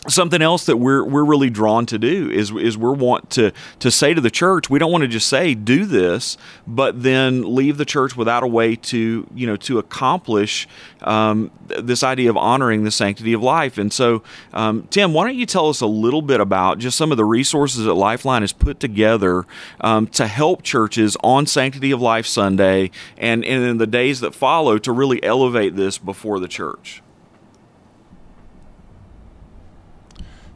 Something 0.09 0.43
else 0.43 0.67
that 0.67 0.77
we're 0.77 1.05
we're 1.05 1.25
really 1.25 1.51
drawn 1.51 1.87
to 1.87 1.99
do 1.99 2.31
is 2.31 2.51
is 2.53 2.79
we 2.79 2.91
want 2.91 3.31
to 3.31 3.53
to 3.81 3.91
say 3.91 4.15
to 4.15 4.21
the 4.21 4.31
church 4.31 4.71
we 4.71 4.79
don't 4.79 4.93
want 4.93 5.03
to 5.03 5.09
just 5.09 5.29
say 5.29 5.55
do 5.55 5.85
this 5.85 6.37
but 6.67 7.03
then 7.03 7.55
leave 7.55 7.77
the 7.77 7.85
church 7.85 8.17
without 8.17 8.43
a 8.43 8.47
way 8.47 8.77
to 8.77 9.27
you 9.35 9.47
know 9.47 9.57
to 9.57 9.79
accomplish 9.79 10.69
um, 11.03 11.51
this 11.67 12.03
idea 12.03 12.31
of 12.31 12.37
honoring 12.37 12.85
the 12.85 12.91
sanctity 12.91 13.33
of 13.33 13.43
life. 13.43 13.79
And 13.79 13.93
so 13.93 14.23
um, 14.53 14.87
Tim 14.91 15.13
why 15.13 15.27
don't 15.27 15.37
you 15.37 15.47
tell 15.47 15.69
us 15.69 15.81
a 15.81 15.87
little 15.87 16.23
bit 16.23 16.41
about 16.41 16.79
just 16.79 16.97
some 16.97 17.11
of 17.11 17.17
the 17.17 17.25
resources 17.25 17.85
that 17.85 17.95
Lifeline 17.95 18.43
has 18.43 18.53
put 18.53 18.81
together 18.81 19.45
um, 19.81 20.07
to 20.09 20.27
help 20.27 20.63
churches 20.63 21.17
on 21.23 21.47
Sanctity 21.47 21.91
of 21.91 22.01
Life 22.01 22.27
Sunday 22.27 22.91
and 23.17 23.45
and 23.45 23.65
in 23.65 23.79
the 23.79 23.87
days 23.87 24.21
that 24.21 24.35
follow 24.35 24.79
to 24.79 24.93
really 24.93 25.23
elevate 25.23 25.77
this 25.77 25.99
before 25.99 26.39
the 26.39 26.49
church 26.49 27.03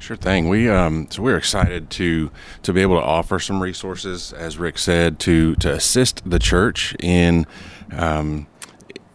Sure 0.00 0.16
thing. 0.16 0.48
We 0.48 0.66
um, 0.66 1.08
so 1.10 1.22
we're 1.22 1.36
excited 1.36 1.90
to 1.90 2.30
to 2.62 2.72
be 2.72 2.80
able 2.80 2.98
to 2.98 3.04
offer 3.04 3.38
some 3.38 3.62
resources, 3.62 4.32
as 4.32 4.56
Rick 4.56 4.78
said, 4.78 5.18
to 5.20 5.54
to 5.56 5.74
assist 5.74 6.22
the 6.28 6.38
church 6.38 6.96
in 7.00 7.46
um, 7.92 8.46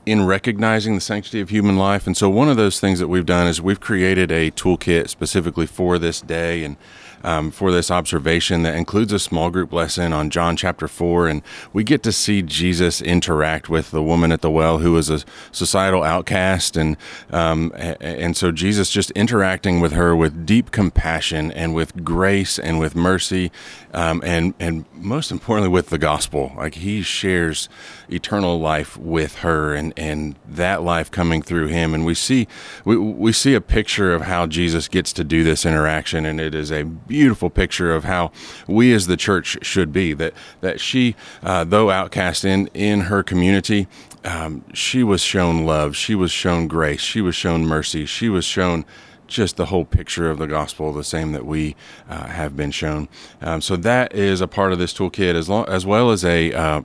in 0.05 0.27
recognizing 0.27 0.93
the 0.93 1.01
sanctity 1.01 1.41
of 1.41 1.49
human 1.49 1.75
life. 1.75 2.05
And 2.05 2.15
so 2.15 2.29
one 2.29 2.49
of 2.49 2.57
those 2.57 2.79
things 2.79 2.99
that 2.99 3.07
we've 3.07 3.25
done 3.25 3.47
is 3.47 3.59
we've 3.59 3.79
created 3.79 4.31
a 4.31 4.51
toolkit 4.51 5.09
specifically 5.09 5.65
for 5.65 5.97
this 5.97 6.21
day 6.21 6.63
and 6.63 6.77
um, 7.25 7.49
for 7.49 7.71
this 7.71 7.89
observation 7.89 8.61
that 8.63 8.75
includes 8.75 9.11
a 9.11 9.17
small 9.17 9.49
group 9.49 9.73
lesson 9.73 10.13
on 10.13 10.29
John 10.29 10.55
chapter 10.55 10.87
4. 10.87 11.27
And 11.27 11.41
we 11.73 11.83
get 11.83 12.03
to 12.03 12.11
see 12.11 12.43
Jesus 12.43 13.01
interact 13.01 13.67
with 13.67 13.89
the 13.89 14.03
woman 14.03 14.31
at 14.31 14.41
the 14.41 14.51
well 14.51 14.77
who 14.77 14.91
was 14.91 15.09
a 15.09 15.23
societal 15.51 16.03
outcast. 16.03 16.77
And, 16.77 16.95
um, 17.31 17.71
and 17.75 18.37
so 18.37 18.51
Jesus 18.51 18.91
just 18.91 19.09
interacting 19.11 19.79
with 19.79 19.91
her 19.93 20.15
with 20.15 20.45
deep 20.45 20.69
compassion 20.69 21.51
and 21.51 21.73
with 21.73 22.05
grace 22.05 22.59
and 22.59 22.79
with 22.79 22.95
mercy 22.95 23.51
um, 23.95 24.21
and, 24.25 24.53
and 24.59 24.85
most 24.93 25.31
importantly 25.31 25.69
with 25.69 25.87
the 25.87 25.97
gospel. 25.97 26.51
Like 26.57 26.75
he 26.75 27.01
shares 27.01 27.69
eternal 28.09 28.59
life 28.59 28.97
with 28.97 29.35
her 29.37 29.73
and, 29.73 29.93
and 29.97 30.35
that 30.45 30.83
life 30.83 31.09
coming 31.09 31.41
through 31.41 31.67
him. 31.67 31.93
And 31.93 32.05
we 32.05 32.13
see, 32.13 32.47
we, 32.83 32.97
we 32.97 33.31
see 33.31 33.55
a 33.55 33.61
picture 33.61 34.13
of 34.13 34.23
how 34.23 34.47
Jesus 34.47 34.89
gets 34.89 35.13
to 35.13 35.23
do 35.23 35.45
this 35.45 35.65
interaction. 35.65 36.25
And 36.25 36.41
it 36.41 36.53
is 36.53 36.71
a 36.71 36.83
beautiful 36.83 37.49
picture 37.49 37.95
of 37.95 38.03
how 38.03 38.33
we 38.67 38.93
as 38.93 39.07
the 39.07 39.17
church 39.17 39.57
should 39.61 39.93
be. 39.93 40.13
That 40.13 40.33
that 40.59 40.81
she, 40.81 41.15
uh, 41.41 41.63
though 41.63 41.89
outcast 41.89 42.43
in 42.43 42.67
in 42.73 43.01
her 43.01 43.23
community, 43.23 43.87
um, 44.25 44.65
she 44.73 45.03
was 45.03 45.21
shown 45.21 45.65
love. 45.65 45.95
She 45.95 46.15
was 46.15 46.31
shown 46.31 46.67
grace. 46.67 47.01
She 47.01 47.21
was 47.21 47.35
shown 47.35 47.65
mercy. 47.65 48.05
She 48.05 48.27
was 48.27 48.43
shown 48.43 48.83
just 49.27 49.57
the 49.57 49.67
whole 49.67 49.85
picture 49.85 50.29
of 50.29 50.37
the 50.37 50.47
gospel, 50.47 50.93
the 50.93 51.03
same 51.03 51.31
that 51.31 51.45
we 51.45 51.75
uh, 52.09 52.27
have 52.27 52.55
been 52.55 52.71
shown. 52.71 53.07
Um, 53.41 53.61
so 53.61 53.75
that 53.77 54.13
is 54.13 54.41
a 54.41 54.47
part 54.47 54.71
of 54.71 54.79
this 54.79 54.93
toolkit, 54.93 55.35
as 55.35 55.49
long 55.49 55.67
as 55.67 55.85
well 55.85 56.11
as 56.11 56.23
a, 56.23 56.53
uh, 56.53 56.81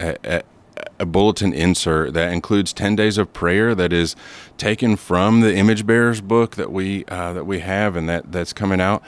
a, 0.00 0.42
a 0.98 1.06
bulletin 1.06 1.52
insert 1.52 2.14
that 2.14 2.32
includes 2.32 2.72
10 2.72 2.96
days 2.96 3.18
of 3.18 3.32
prayer 3.32 3.74
that 3.74 3.92
is 3.92 4.16
taken 4.56 4.96
from 4.96 5.40
the 5.40 5.54
image 5.54 5.86
bearers 5.86 6.20
book 6.20 6.56
that 6.56 6.70
we 6.72 7.04
uh, 7.06 7.32
that 7.32 7.44
we 7.44 7.60
have 7.60 7.96
and 7.96 8.08
that 8.08 8.30
that's 8.32 8.52
coming 8.52 8.80
out 8.80 9.02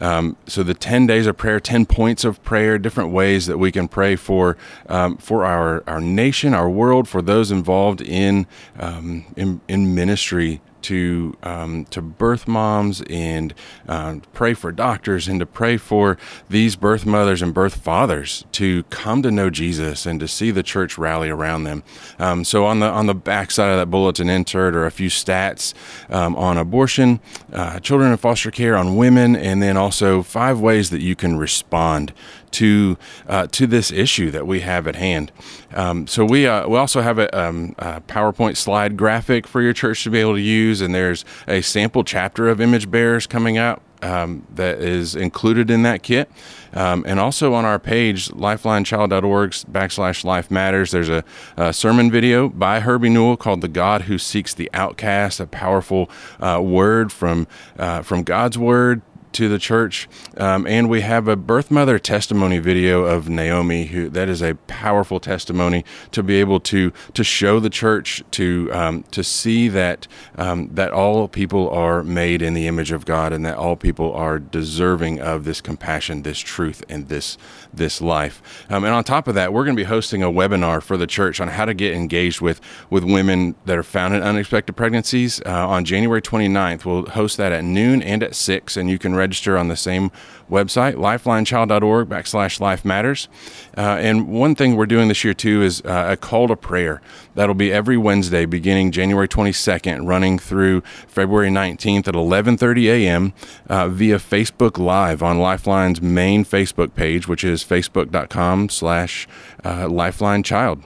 um, 0.00 0.36
so 0.46 0.62
the 0.62 0.74
10 0.74 1.06
days 1.06 1.26
of 1.26 1.36
prayer 1.36 1.58
10 1.58 1.86
points 1.86 2.24
of 2.24 2.42
prayer 2.42 2.78
different 2.78 3.10
ways 3.10 3.46
that 3.46 3.58
we 3.58 3.72
can 3.72 3.88
pray 3.88 4.16
for 4.16 4.56
um, 4.88 5.16
for 5.16 5.44
our 5.44 5.82
our 5.86 6.00
nation 6.00 6.54
our 6.54 6.68
world 6.68 7.08
for 7.08 7.22
those 7.22 7.50
involved 7.50 8.00
in 8.00 8.46
um, 8.78 9.24
in, 9.36 9.60
in 9.68 9.94
ministry 9.94 10.60
to 10.82 11.36
um, 11.42 11.84
to 11.86 12.02
birth 12.02 12.48
moms 12.48 13.02
and 13.08 13.54
um, 13.88 14.22
pray 14.32 14.54
for 14.54 14.72
doctors 14.72 15.28
and 15.28 15.40
to 15.40 15.46
pray 15.46 15.76
for 15.76 16.18
these 16.48 16.76
birth 16.76 17.06
mothers 17.06 17.42
and 17.42 17.54
birth 17.54 17.76
fathers 17.76 18.44
to 18.52 18.82
come 18.84 19.22
to 19.22 19.30
know 19.30 19.50
Jesus 19.50 20.06
and 20.06 20.20
to 20.20 20.28
see 20.28 20.50
the 20.50 20.62
church 20.62 20.98
rally 20.98 21.28
around 21.28 21.64
them. 21.64 21.82
Um, 22.18 22.44
so 22.44 22.64
on 22.66 22.80
the 22.80 22.86
on 22.86 23.06
the 23.06 23.14
back 23.14 23.50
side 23.50 23.70
of 23.70 23.78
that 23.78 23.90
bulletin 23.90 24.28
insert 24.28 24.74
are 24.74 24.86
a 24.86 24.90
few 24.90 25.08
stats 25.08 25.74
um, 26.10 26.36
on 26.36 26.56
abortion, 26.56 27.20
uh, 27.52 27.80
children 27.80 28.10
in 28.10 28.16
foster 28.16 28.50
care, 28.50 28.76
on 28.76 28.96
women, 28.96 29.36
and 29.36 29.62
then 29.62 29.76
also 29.76 30.22
five 30.22 30.60
ways 30.60 30.90
that 30.90 31.00
you 31.00 31.14
can 31.14 31.36
respond 31.36 32.12
to 32.52 32.96
uh, 33.26 33.46
to 33.48 33.66
this 33.66 33.90
issue 33.90 34.30
that 34.30 34.46
we 34.46 34.60
have 34.60 34.86
at 34.86 34.96
hand. 34.96 35.32
Um, 35.74 36.06
so 36.06 36.24
we 36.24 36.46
uh, 36.46 36.68
we 36.68 36.76
also 36.76 37.00
have 37.00 37.18
a, 37.18 37.38
um, 37.38 37.74
a, 37.78 38.00
PowerPoint 38.02 38.56
slide 38.56 38.96
graphic 38.96 39.46
for 39.46 39.60
your 39.60 39.72
church 39.72 40.04
to 40.04 40.10
be 40.10 40.18
able 40.18 40.34
to 40.34 40.40
use, 40.40 40.80
and 40.80 40.94
there's 40.94 41.24
a 41.46 41.60
sample 41.60 42.04
chapter 42.04 42.48
of 42.48 42.60
image 42.60 42.90
bearers 42.90 43.26
coming 43.26 43.58
out 43.58 43.82
um, 44.02 44.46
that 44.54 44.78
is 44.78 45.14
included 45.14 45.70
in 45.70 45.82
that 45.82 46.02
kit. 46.02 46.30
Um, 46.72 47.04
and 47.06 47.18
also 47.18 47.54
on 47.54 47.64
our 47.64 47.78
page, 47.78 48.28
lifelinechild.org 48.28 49.50
backslash 49.50 50.24
life 50.24 50.50
matters, 50.50 50.90
there's 50.90 51.08
a, 51.08 51.24
a, 51.56 51.72
sermon 51.72 52.10
video 52.10 52.48
by 52.48 52.80
Herbie 52.80 53.08
Newell 53.08 53.36
called 53.36 53.62
The 53.62 53.68
God 53.68 54.02
Who 54.02 54.18
Seeks 54.18 54.54
the 54.54 54.70
Outcast, 54.74 55.40
a 55.40 55.46
powerful 55.46 56.10
uh, 56.40 56.60
word 56.62 57.10
from, 57.10 57.46
uh, 57.78 58.02
from 58.02 58.22
God's 58.22 58.58
Word 58.58 59.00
to 59.32 59.48
the 59.48 59.58
church. 59.58 60.08
Um, 60.36 60.66
and 60.66 60.88
we 60.88 61.00
have 61.02 61.28
a 61.28 61.36
birth 61.36 61.70
mother 61.70 61.98
testimony 61.98 62.58
video 62.58 63.04
of 63.04 63.28
Naomi, 63.28 63.86
who 63.86 64.08
that 64.10 64.28
is 64.28 64.42
a 64.42 64.54
powerful 64.66 65.20
testimony 65.20 65.84
to 66.12 66.22
be 66.22 66.36
able 66.36 66.60
to 66.60 66.92
to 67.14 67.24
show 67.24 67.60
the 67.60 67.70
church 67.70 68.22
to 68.32 68.70
um, 68.72 69.02
to 69.10 69.22
see 69.22 69.68
that 69.68 70.06
um, 70.36 70.68
that 70.74 70.92
all 70.92 71.28
people 71.28 71.70
are 71.70 72.02
made 72.02 72.42
in 72.42 72.54
the 72.54 72.66
image 72.66 72.92
of 72.92 73.04
God 73.04 73.32
and 73.32 73.44
that 73.44 73.56
all 73.56 73.76
people 73.76 74.12
are 74.12 74.38
deserving 74.38 75.20
of 75.20 75.44
this 75.44 75.60
compassion, 75.60 76.22
this 76.22 76.38
truth, 76.38 76.82
and 76.88 77.08
this 77.08 77.36
this 77.72 78.00
life. 78.00 78.66
Um, 78.70 78.84
and 78.84 78.94
on 78.94 79.04
top 79.04 79.28
of 79.28 79.34
that, 79.34 79.52
we're 79.52 79.64
going 79.64 79.76
to 79.76 79.80
be 79.80 79.88
hosting 79.88 80.22
a 80.22 80.30
webinar 80.30 80.82
for 80.82 80.96
the 80.96 81.06
church 81.06 81.40
on 81.40 81.48
how 81.48 81.64
to 81.64 81.74
get 81.74 81.94
engaged 81.94 82.40
with 82.40 82.60
with 82.90 83.04
women 83.04 83.54
that 83.64 83.78
are 83.78 83.82
found 83.82 84.14
in 84.14 84.22
unexpected 84.22 84.74
pregnancies 84.74 85.40
uh, 85.46 85.68
on 85.68 85.84
January 85.84 86.22
29th. 86.22 86.84
We'll 86.84 87.06
host 87.06 87.36
that 87.36 87.52
at 87.52 87.64
noon 87.64 88.02
and 88.02 88.22
at 88.22 88.34
six, 88.34 88.76
and 88.76 88.88
you 88.88 88.98
can 88.98 89.14
register 89.18 89.58
on 89.58 89.68
the 89.68 89.76
same 89.76 90.10
website, 90.50 90.94
lifelinechild.org 90.94 92.08
backslash 92.08 92.60
life 92.60 92.84
matters. 92.84 93.28
Uh, 93.76 93.80
and 94.00 94.28
one 94.28 94.54
thing 94.54 94.76
we're 94.76 94.86
doing 94.86 95.08
this 95.08 95.22
year 95.24 95.34
too 95.34 95.62
is 95.62 95.82
uh, 95.84 96.06
a 96.10 96.16
call 96.16 96.48
to 96.48 96.56
prayer. 96.56 97.00
That'll 97.34 97.54
be 97.54 97.72
every 97.72 97.96
Wednesday 97.96 98.46
beginning 98.46 98.92
January 98.92 99.28
22nd, 99.28 100.06
running 100.06 100.38
through 100.38 100.80
February 101.06 101.50
19th 101.50 102.08
at 102.08 102.14
11:30 102.14 102.84
a.m. 102.86 103.32
Uh, 103.68 103.88
via 103.88 104.16
Facebook 104.16 104.78
Live 104.78 105.22
on 105.22 105.38
Lifeline's 105.38 106.00
main 106.00 106.44
Facebook 106.44 106.94
page, 106.94 107.28
which 107.28 107.44
is 107.44 107.62
facebook.com 107.62 108.68
slash 108.68 109.28
uh, 109.64 109.88
Lifeline 109.88 110.42
Child. 110.42 110.82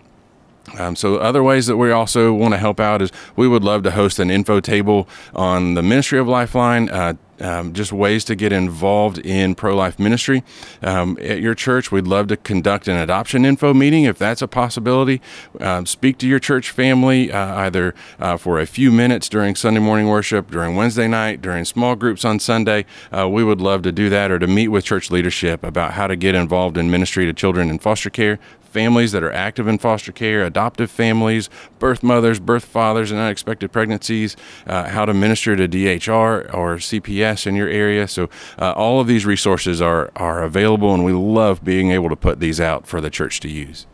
Um, 0.79 0.97
so 0.97 1.17
other 1.17 1.43
ways 1.43 1.67
that 1.67 1.77
we 1.77 1.91
also 1.91 2.33
want 2.33 2.55
to 2.55 2.59
help 2.59 2.81
out 2.81 3.03
is 3.03 3.11
we 3.37 3.49
would 3.49 3.65
love 3.65 3.83
to 3.83 3.91
host 3.91 4.19
an 4.19 4.31
info 4.31 4.61
table 4.61 5.09
on 5.35 5.75
the 5.75 5.83
Ministry 5.83 6.19
of 6.19 6.29
Lifeline. 6.29 6.89
Uh, 6.89 7.15
um, 7.43 7.73
just 7.73 7.93
ways 7.93 8.25
to 8.25 8.35
get 8.35 8.53
involved 8.53 9.19
in 9.19 9.55
pro 9.55 9.75
life 9.77 9.99
ministry. 9.99 10.43
Um, 10.83 11.19
at 11.21 11.41
your 11.41 11.55
church, 11.55 11.93
we'd 11.93 12.07
love 12.07 12.29
to 12.29 12.37
conduct 12.37 12.89
an 12.89 12.97
adoption 12.97 13.45
info 13.45 13.75
meeting 13.75 14.05
if 14.05 14.19
that's 14.19 14.43
a 14.43 14.49
possibility. 14.49 15.21
Um, 15.61 15.87
speak 15.87 16.19
to 16.19 16.29
your 16.29 16.39
church 16.39 16.71
family 16.71 17.31
uh, 17.31 17.55
either 17.57 17.95
uh, 18.19 18.37
for 18.37 18.61
a 18.61 18.67
few 18.67 18.91
minutes 18.91 19.29
during 19.29 19.55
Sunday 19.55 19.81
morning 19.81 20.09
worship, 20.09 20.51
during 20.51 20.77
Wednesday 20.77 21.09
night, 21.09 21.43
during 21.43 21.65
small 21.65 21.97
groups 21.97 22.25
on 22.25 22.39
Sunday. 22.39 22.85
Uh, 23.11 23.29
we 23.29 23.45
would 23.45 23.61
love 23.61 23.83
to 23.83 23.93
do 23.93 24.09
that 24.09 24.31
or 24.31 24.39
to 24.39 24.47
meet 24.47 24.69
with 24.69 24.85
church 24.85 25.11
leadership 25.11 25.65
about 25.65 25.93
how 25.93 26.07
to 26.07 26.17
get 26.17 26.35
involved 26.35 26.77
in 26.77 26.91
ministry 26.91 27.27
to 27.27 27.33
children 27.33 27.71
in 27.71 27.79
foster 27.79 28.11
care 28.11 28.39
families 28.73 29.13
that 29.13 29.23
are 29.23 29.33
active 29.33 29.69
in 29.69 29.79
foster 29.79 30.13
care, 30.13 30.45
adoptive 30.45 30.91
families, 30.91 31.51
birth 31.79 32.03
mothers, 32.03 32.41
birth 32.41 32.65
fathers, 32.65 33.11
and 33.11 33.21
unexpected 33.21 33.71
pregnancies, 33.71 34.37
uh, 34.67 34.89
how 34.89 35.05
to 35.05 35.15
minister 35.15 35.55
to 35.57 35.69
DHR 35.69 36.53
or 36.55 36.77
CPS 36.77 37.47
in 37.47 37.55
your 37.55 37.69
area. 37.69 38.09
So, 38.09 38.29
uh, 38.59 38.73
all 38.73 39.01
of 39.01 39.07
these 39.07 39.27
resources 39.27 39.81
are, 39.81 40.11
are 40.17 40.43
available, 40.43 40.95
and 40.95 41.05
we 41.05 41.13
love 41.13 41.63
being 41.63 41.91
able 41.91 42.09
to 42.09 42.17
put 42.17 42.41
these 42.41 42.61
out 42.61 42.87
for 42.87 43.01
the 43.01 43.11
church 43.11 43.41
to 43.41 43.49
use 43.49 43.87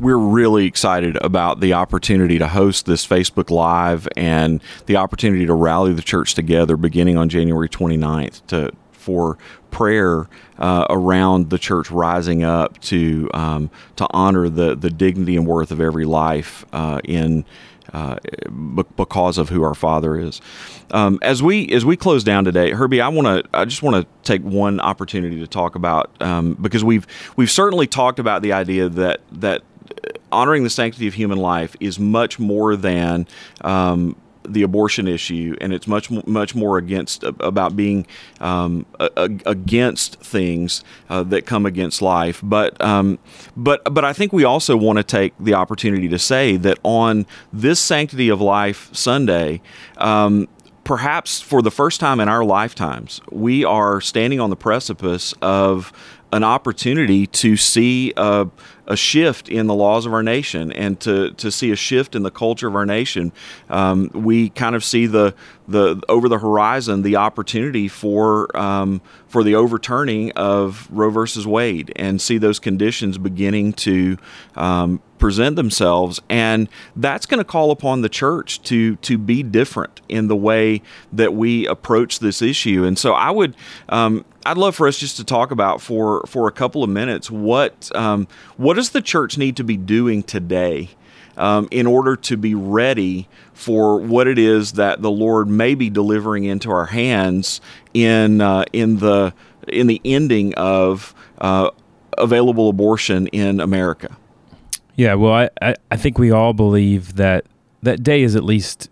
we're 0.00 0.16
really 0.16 0.64
excited 0.64 1.16
about 1.22 1.60
the 1.60 1.74
opportunity 1.74 2.38
to 2.38 2.48
host 2.48 2.86
this 2.86 3.06
Facebook 3.06 3.50
Live 3.50 4.08
and 4.16 4.62
the 4.86 4.96
opportunity 4.96 5.44
to 5.44 5.52
rally 5.52 5.92
the 5.92 6.02
church 6.02 6.34
together 6.34 6.76
beginning 6.76 7.18
on 7.18 7.28
January 7.28 7.68
29th 7.68 8.44
to 8.46 8.72
for 9.00 9.38
prayer 9.70 10.28
uh, 10.58 10.86
around 10.90 11.50
the 11.50 11.58
church 11.58 11.90
rising 11.90 12.44
up 12.44 12.78
to 12.80 13.30
um, 13.34 13.70
to 13.96 14.06
honor 14.10 14.48
the 14.48 14.76
the 14.76 14.90
dignity 14.90 15.36
and 15.36 15.46
worth 15.46 15.70
of 15.70 15.80
every 15.80 16.04
life 16.04 16.64
uh, 16.72 17.00
in. 17.04 17.44
Uh, 17.92 18.16
because 18.96 19.36
of 19.36 19.48
who 19.48 19.64
our 19.64 19.74
Father 19.74 20.16
is, 20.16 20.40
um, 20.92 21.18
as 21.22 21.42
we 21.42 21.68
as 21.72 21.84
we 21.84 21.96
close 21.96 22.22
down 22.22 22.44
today, 22.44 22.70
Herbie, 22.70 23.00
I 23.00 23.08
want 23.08 23.26
to 23.26 23.50
I 23.52 23.64
just 23.64 23.82
want 23.82 23.96
to 23.96 24.06
take 24.22 24.42
one 24.42 24.78
opportunity 24.78 25.40
to 25.40 25.46
talk 25.48 25.74
about 25.74 26.08
um, 26.22 26.54
because 26.54 26.84
we've 26.84 27.04
we've 27.34 27.50
certainly 27.50 27.88
talked 27.88 28.20
about 28.20 28.42
the 28.42 28.52
idea 28.52 28.88
that 28.90 29.22
that 29.32 29.64
honoring 30.30 30.62
the 30.62 30.70
sanctity 30.70 31.08
of 31.08 31.14
human 31.14 31.38
life 31.38 31.74
is 31.80 31.98
much 31.98 32.38
more 32.38 32.76
than 32.76 33.26
um, 33.62 34.14
the 34.44 34.62
abortion 34.62 35.06
issue, 35.06 35.56
and 35.60 35.72
it's 35.72 35.86
much 35.86 36.10
much 36.10 36.54
more 36.54 36.78
against 36.78 37.22
about 37.22 37.76
being 37.76 38.06
um, 38.40 38.86
against 38.98 40.20
things 40.20 40.84
uh, 41.08 41.22
that 41.24 41.46
come 41.46 41.66
against 41.66 42.02
life. 42.02 42.40
But 42.42 42.80
um, 42.80 43.18
but 43.56 43.82
but 43.92 44.04
I 44.04 44.12
think 44.12 44.32
we 44.32 44.44
also 44.44 44.76
want 44.76 44.98
to 44.98 45.04
take 45.04 45.34
the 45.38 45.54
opportunity 45.54 46.08
to 46.08 46.18
say 46.18 46.56
that 46.56 46.78
on 46.82 47.26
this 47.52 47.80
Sanctity 47.80 48.28
of 48.28 48.40
Life 48.40 48.88
Sunday. 48.92 49.60
Um, 49.98 50.48
perhaps 50.82 51.40
for 51.40 51.62
the 51.62 51.70
first 51.70 52.00
time 52.00 52.18
in 52.18 52.28
our 52.28 52.44
lifetimes, 52.44 53.20
we 53.30 53.64
are 53.64 54.00
standing 54.00 54.40
on 54.40 54.50
the 54.50 54.56
precipice 54.56 55.32
of 55.40 55.92
an 56.32 56.44
opportunity 56.44 57.26
to 57.26 57.56
see 57.56 58.12
a, 58.16 58.48
a, 58.86 58.96
shift 58.96 59.48
in 59.48 59.66
the 59.66 59.74
laws 59.74 60.06
of 60.06 60.12
our 60.12 60.22
nation 60.22 60.70
and 60.72 61.00
to, 61.00 61.32
to 61.32 61.50
see 61.50 61.72
a 61.72 61.76
shift 61.76 62.14
in 62.14 62.22
the 62.22 62.30
culture 62.30 62.68
of 62.68 62.76
our 62.76 62.86
nation. 62.86 63.32
Um, 63.68 64.10
we 64.14 64.50
kind 64.50 64.76
of 64.76 64.84
see 64.84 65.06
the 65.06 65.34
the 65.66 66.00
over 66.08 66.28
the 66.28 66.38
horizon 66.38 67.02
the 67.02 67.16
opportunity 67.16 67.88
for 67.88 68.56
um, 68.56 69.00
for 69.28 69.42
the 69.42 69.54
overturning 69.54 70.32
of 70.32 70.88
Roe 70.90 71.10
versus 71.10 71.46
Wade 71.46 71.92
and 71.96 72.20
see 72.20 72.38
those 72.38 72.58
conditions 72.58 73.18
beginning 73.18 73.72
to 73.74 74.16
um, 74.56 75.00
present 75.20 75.54
themselves, 75.54 76.20
and 76.28 76.68
that's 76.96 77.26
going 77.26 77.38
to 77.38 77.44
call 77.44 77.70
upon 77.70 78.00
the 78.00 78.08
church 78.08 78.60
to 78.62 78.96
to 78.96 79.16
be 79.16 79.42
different 79.42 80.00
in 80.08 80.26
the 80.26 80.36
way 80.36 80.82
that 81.12 81.34
we 81.34 81.66
approach 81.66 82.18
this 82.18 82.42
issue. 82.42 82.84
And 82.84 82.98
so, 82.98 83.12
I 83.12 83.30
would 83.30 83.54
um, 83.88 84.24
I'd 84.44 84.58
love 84.58 84.74
for 84.74 84.88
us 84.88 84.98
just 84.98 85.16
to 85.18 85.24
talk 85.24 85.50
about 85.50 85.80
for 85.80 86.24
for 86.26 86.48
a 86.48 86.52
couple 86.52 86.82
of 86.82 86.90
minutes 86.90 87.30
what 87.30 87.94
um, 87.94 88.26
what 88.56 88.74
does 88.74 88.90
the 88.90 89.02
church 89.02 89.38
need 89.38 89.56
to 89.56 89.64
be 89.64 89.76
doing 89.76 90.22
today 90.22 90.90
um, 91.36 91.68
in 91.70 91.86
order 91.86 92.16
to 92.16 92.36
be 92.36 92.54
ready 92.54 93.28
for 93.52 93.98
what 94.00 94.26
it 94.26 94.38
is 94.38 94.72
that 94.72 95.02
the 95.02 95.10
Lord 95.10 95.48
may 95.48 95.74
be 95.74 95.90
delivering 95.90 96.44
into 96.44 96.70
our 96.70 96.86
hands 96.86 97.60
in 97.94 98.40
uh, 98.40 98.64
in 98.72 98.98
the 98.98 99.34
in 99.68 99.86
the 99.86 100.00
ending 100.04 100.54
of 100.54 101.14
uh, 101.38 101.70
available 102.16 102.68
abortion 102.68 103.26
in 103.28 103.60
America. 103.60 104.16
Yeah, 105.00 105.14
well, 105.14 105.32
I, 105.32 105.48
I, 105.62 105.74
I 105.90 105.96
think 105.96 106.18
we 106.18 106.30
all 106.30 106.52
believe 106.52 107.16
that 107.16 107.46
that 107.82 108.02
day 108.02 108.20
is 108.20 108.36
at 108.36 108.44
least 108.44 108.90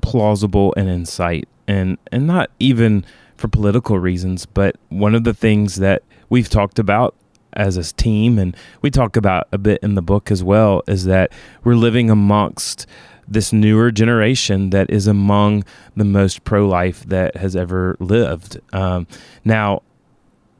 plausible 0.00 0.72
and 0.74 0.88
in 0.88 1.04
sight, 1.04 1.50
and 1.68 1.98
and 2.10 2.26
not 2.26 2.50
even 2.58 3.04
for 3.36 3.46
political 3.46 3.98
reasons, 3.98 4.46
but 4.46 4.76
one 4.88 5.14
of 5.14 5.24
the 5.24 5.34
things 5.34 5.76
that 5.76 6.02
we've 6.30 6.48
talked 6.48 6.78
about 6.78 7.14
as 7.52 7.76
a 7.76 7.92
team, 7.92 8.38
and 8.38 8.56
we 8.80 8.90
talk 8.90 9.14
about 9.14 9.48
a 9.52 9.58
bit 9.58 9.82
in 9.82 9.96
the 9.96 10.00
book 10.00 10.30
as 10.30 10.42
well, 10.42 10.82
is 10.88 11.04
that 11.04 11.30
we're 11.62 11.74
living 11.74 12.08
amongst 12.08 12.86
this 13.28 13.52
newer 13.52 13.90
generation 13.90 14.70
that 14.70 14.88
is 14.88 15.06
among 15.06 15.62
the 15.94 16.06
most 16.06 16.42
pro 16.44 16.66
life 16.66 17.04
that 17.04 17.36
has 17.36 17.54
ever 17.54 17.98
lived. 18.00 18.58
Um, 18.72 19.06
now, 19.44 19.82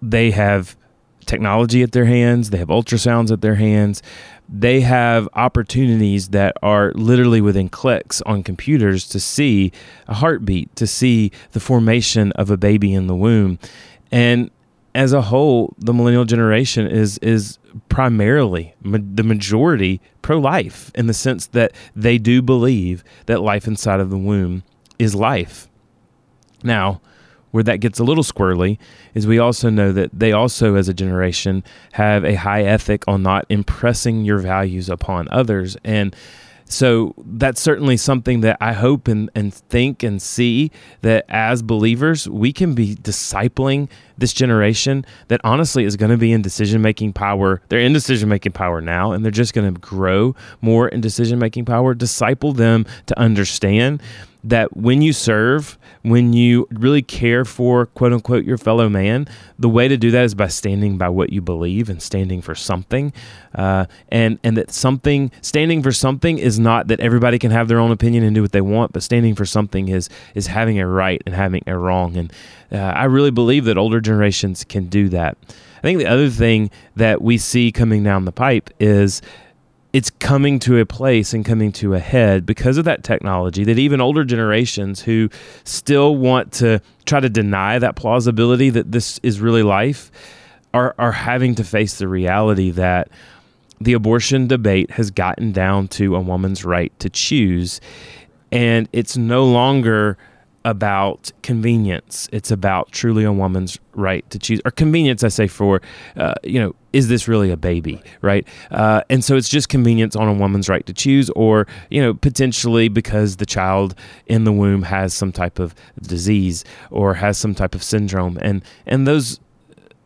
they 0.03 0.31
have 0.33 0.77
technology 1.25 1.83
at 1.83 1.93
their 1.93 2.05
hands, 2.05 2.51
they 2.51 2.59
have 2.59 2.69
ultrasounds 2.69 3.31
at 3.31 3.41
their 3.41 3.55
hands, 3.55 4.03
they 4.53 4.83
have 4.83 5.29
opportunities 5.33 6.29
that 6.29 6.55
are 6.63 6.93
literally 6.95 7.41
within 7.41 7.71
clicks 7.71 8.21
on 8.23 8.43
computers 8.43 9.09
to 9.09 9.19
see 9.19 9.73
a 10.07 10.15
heartbeat, 10.15 10.75
to 10.77 10.87
see 10.87 11.33
the 11.53 11.61
formation 11.61 12.33
of 12.33 12.51
a 12.51 12.59
baby 12.59 12.93
in 12.93 13.07
the 13.07 13.17
womb. 13.17 13.59
And 14.11 14.51
as 14.95 15.15
a 15.15 15.23
whole, 15.23 15.75
the 15.79 15.95
millennial 15.95 16.27
generation 16.27 16.87
is 16.87 17.17
is 17.19 17.59
primarily 17.89 18.75
ma- 18.83 18.99
the 19.01 19.23
majority 19.23 20.03
pro 20.21 20.39
life 20.39 20.93
in 20.95 21.07
the 21.07 21.15
sense 21.15 21.47
that 21.47 21.73
they 21.97 22.19
do 22.19 22.43
believe 22.43 23.03
that 23.25 23.41
life 23.41 23.67
inside 23.67 24.01
of 24.01 24.11
the 24.11 24.19
womb 24.19 24.63
is 24.99 25.15
life. 25.15 25.67
Now, 26.63 27.01
where 27.53 27.63
that 27.63 27.79
gets 27.79 28.01
a 28.01 28.05
little 28.05 28.25
squirrely 28.25 28.79
is 29.15 29.27
we 29.27 29.39
also 29.39 29.71
know 29.71 29.93
that 29.93 30.11
they 30.13 30.33
also, 30.33 30.75
as 30.75 30.89
a 30.89 30.95
generation, 30.95 31.63
have 31.93 32.25
a 32.25 32.35
high 32.35 32.65
ethic 32.65 33.05
on 33.07 33.23
not 33.23 33.47
impressing 33.49 34.25
your 34.25 34.39
values 34.39 34.89
upon 34.89 35.29
others. 35.31 35.77
And 35.85 36.17
so 36.65 37.15
that's 37.19 37.61
certainly 37.61 37.99
something 37.99 38.41
that 38.41 38.57
I 38.61 38.73
hope 38.73 39.07
and, 39.07 39.31
and 39.35 39.53
think 39.53 40.03
and 40.03 40.21
see 40.21 40.71
that 41.03 41.27
as 41.29 41.63
believers, 41.63 42.27
we 42.27 42.53
can 42.53 42.75
be 42.75 42.97
discipling 42.97 43.91
this 44.17 44.33
generation 44.33 45.05
that 45.29 45.41
honestly 45.45 45.85
is 45.85 45.97
going 45.97 46.11
to 46.11 46.17
be 46.17 46.33
in 46.33 46.41
decision 46.41 46.81
making 46.81 47.13
power. 47.13 47.61
They're 47.69 47.81
in 47.81 47.93
decision 47.93 48.31
making 48.31 48.53
power 48.53 48.81
now, 48.81 49.13
and 49.13 49.23
they're 49.23 49.31
just 49.31 49.53
going 49.53 49.73
to 49.73 49.79
grow 49.81 50.35
more 50.63 50.89
in 50.89 51.03
decision 51.03 51.39
making 51.39 51.67
power. 51.67 51.95
Disciple 51.95 52.53
them 52.53 52.87
to 53.07 53.19
understand 53.19 54.03
that 54.45 54.77
when 54.77 55.03
you 55.03 55.13
serve, 55.13 55.79
when 56.03 56.33
you 56.33 56.67
really 56.73 57.03
care 57.03 57.45
for 57.45 57.87
quote 57.87 58.13
unquote 58.13 58.45
your 58.45 58.59
fellow 58.59 58.89
man, 58.89 59.29
the 59.59 59.69
way 59.69 59.89
to 59.89 59.97
do 59.97 60.11
that 60.11 60.25
is 60.25 60.35
by 60.35 60.49
standing 60.49 60.99
by 60.99 61.09
what 61.09 61.33
you 61.33 61.41
believe 61.41 61.89
and 61.89 62.03
standing 62.03 62.43
for 62.43 62.55
something. 62.55 63.13
Uh, 63.55 63.87
and 64.09 64.39
and 64.43 64.57
that 64.57 64.73
something 64.73 65.31
standing 65.41 65.83
for 65.83 65.93
something 65.93 66.39
is 66.39 66.59
not 66.59 66.89
that 66.89 67.01
everybody 67.01 67.39
can 67.39 67.51
have 67.51 67.69
their 67.69 67.79
own 67.79 67.93
opinion 67.93 68.25
and 68.25 68.35
do 68.35 68.43
what 68.43 68.53
they 68.53 68.61
want, 68.61 68.93
but 68.93 69.03
standing 69.03 69.35
for 69.35 69.45
something 69.45 69.89
is 69.89 70.09
is 70.35 70.49
having 70.49 70.81
a 70.81 70.87
right 70.87 71.23
and 71.27 71.35
having 71.35 71.63
a 71.67 71.77
wrong. 71.77 72.17
And 72.17 72.33
uh, 72.73 72.77
I 72.79 73.05
really 73.05 73.31
believe 73.31 73.65
that 73.67 73.79
older 73.79 74.01
generations 74.01 74.65
can 74.65 74.87
do 74.87 75.09
that. 75.11 75.37
I 75.79 75.83
think 75.83 75.99
the 75.99 76.07
other 76.07 76.31
thing 76.31 76.71
that 76.95 77.23
we 77.23 77.39
see 77.39 77.73
coming 77.73 78.05
down 78.05 78.25
the 78.25 78.33
pipe 78.33 78.71
is 78.79 79.21
it's 79.93 80.11
coming 80.11 80.59
to 80.61 80.79
a 80.79 80.87
place 80.87 81.35
and 81.35 81.45
coming 81.45 81.71
to 81.73 81.95
a 81.95 81.99
head 81.99 82.47
because 82.47 82.79
of 82.79 82.85
that 82.87 83.05
technology 83.05 83.65
that 83.65 83.79
even 83.79 84.01
older 84.01 84.25
generations 84.25 85.03
who 85.03 85.29
still 85.65 86.17
want 86.17 86.53
to 86.53 86.81
try 87.05 87.21
to 87.21 87.29
deny 87.29 87.79
that 87.79 87.95
plausibility 87.95 88.71
that 88.71 88.91
this 88.91 89.21
is 89.23 89.41
really 89.41 89.63
life 89.63 90.11
are, 90.73 90.95
are 90.99 91.13
having 91.13 91.55
to 91.55 91.65
face 91.65 91.99
the 91.99 92.09
reality 92.09 92.71
that 92.71 93.09
the 93.81 93.93
abortion 93.93 94.47
debate 94.47 94.91
has 94.93 95.11
gotten 95.11 95.53
down 95.53 95.89
to 95.89 96.17
a 96.17 96.21
woman's 96.21 96.65
right 96.65 96.97
to 96.99 97.11
choose. 97.11 97.81
And 98.51 98.89
it's 98.93 99.17
no 99.17 99.45
longer 99.45 100.17
about 100.65 101.33
convenience. 101.43 102.29
It's 102.33 102.51
about 102.51 102.93
truly 102.93 103.25
a 103.25 103.33
woman's 103.33 103.79
right 103.95 104.29
to 104.31 104.39
choose, 104.39 104.61
or 104.65 104.71
convenience. 104.71 105.25
I 105.25 105.29
say 105.29 105.47
for, 105.47 105.81
uh, 106.17 106.35
you 106.45 106.61
know, 106.61 106.75
is 106.93 107.09
this 107.09 107.27
really 107.27 107.51
a 107.51 107.57
baby, 107.57 108.01
right? 108.21 108.47
Uh, 108.71 109.03
and 109.11 109.25
so 109.25 109.37
it's 109.37 109.49
just 109.49 109.69
convenience 109.69 110.15
on 110.15 110.29
a 110.29 110.33
woman's 110.33 110.69
right 110.69 110.85
to 110.87 110.93
choose, 110.93 111.31
or 111.31 111.67
you 111.91 112.01
know, 112.01 112.15
potentially 112.15 112.89
because 112.89 113.37
the 113.37 113.47
child 113.47 113.95
in 114.27 114.45
the 114.45 114.53
womb 114.53 114.83
has 114.83 115.15
some 115.15 115.33
type 115.33 115.59
of 115.59 115.75
disease 116.03 116.65
or 116.91 117.15
has 117.15 117.39
some 117.39 117.55
type 117.55 117.75
of 117.75 117.83
syndrome, 117.83 118.39
and 118.41 118.63
and 118.87 119.07
those 119.07 119.41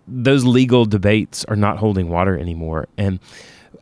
those 0.08 0.44
legal 0.44 0.84
debates 0.84 1.44
are 1.46 1.56
not 1.56 1.78
holding 1.78 2.08
water 2.08 2.38
anymore, 2.38 2.88
and 2.96 3.18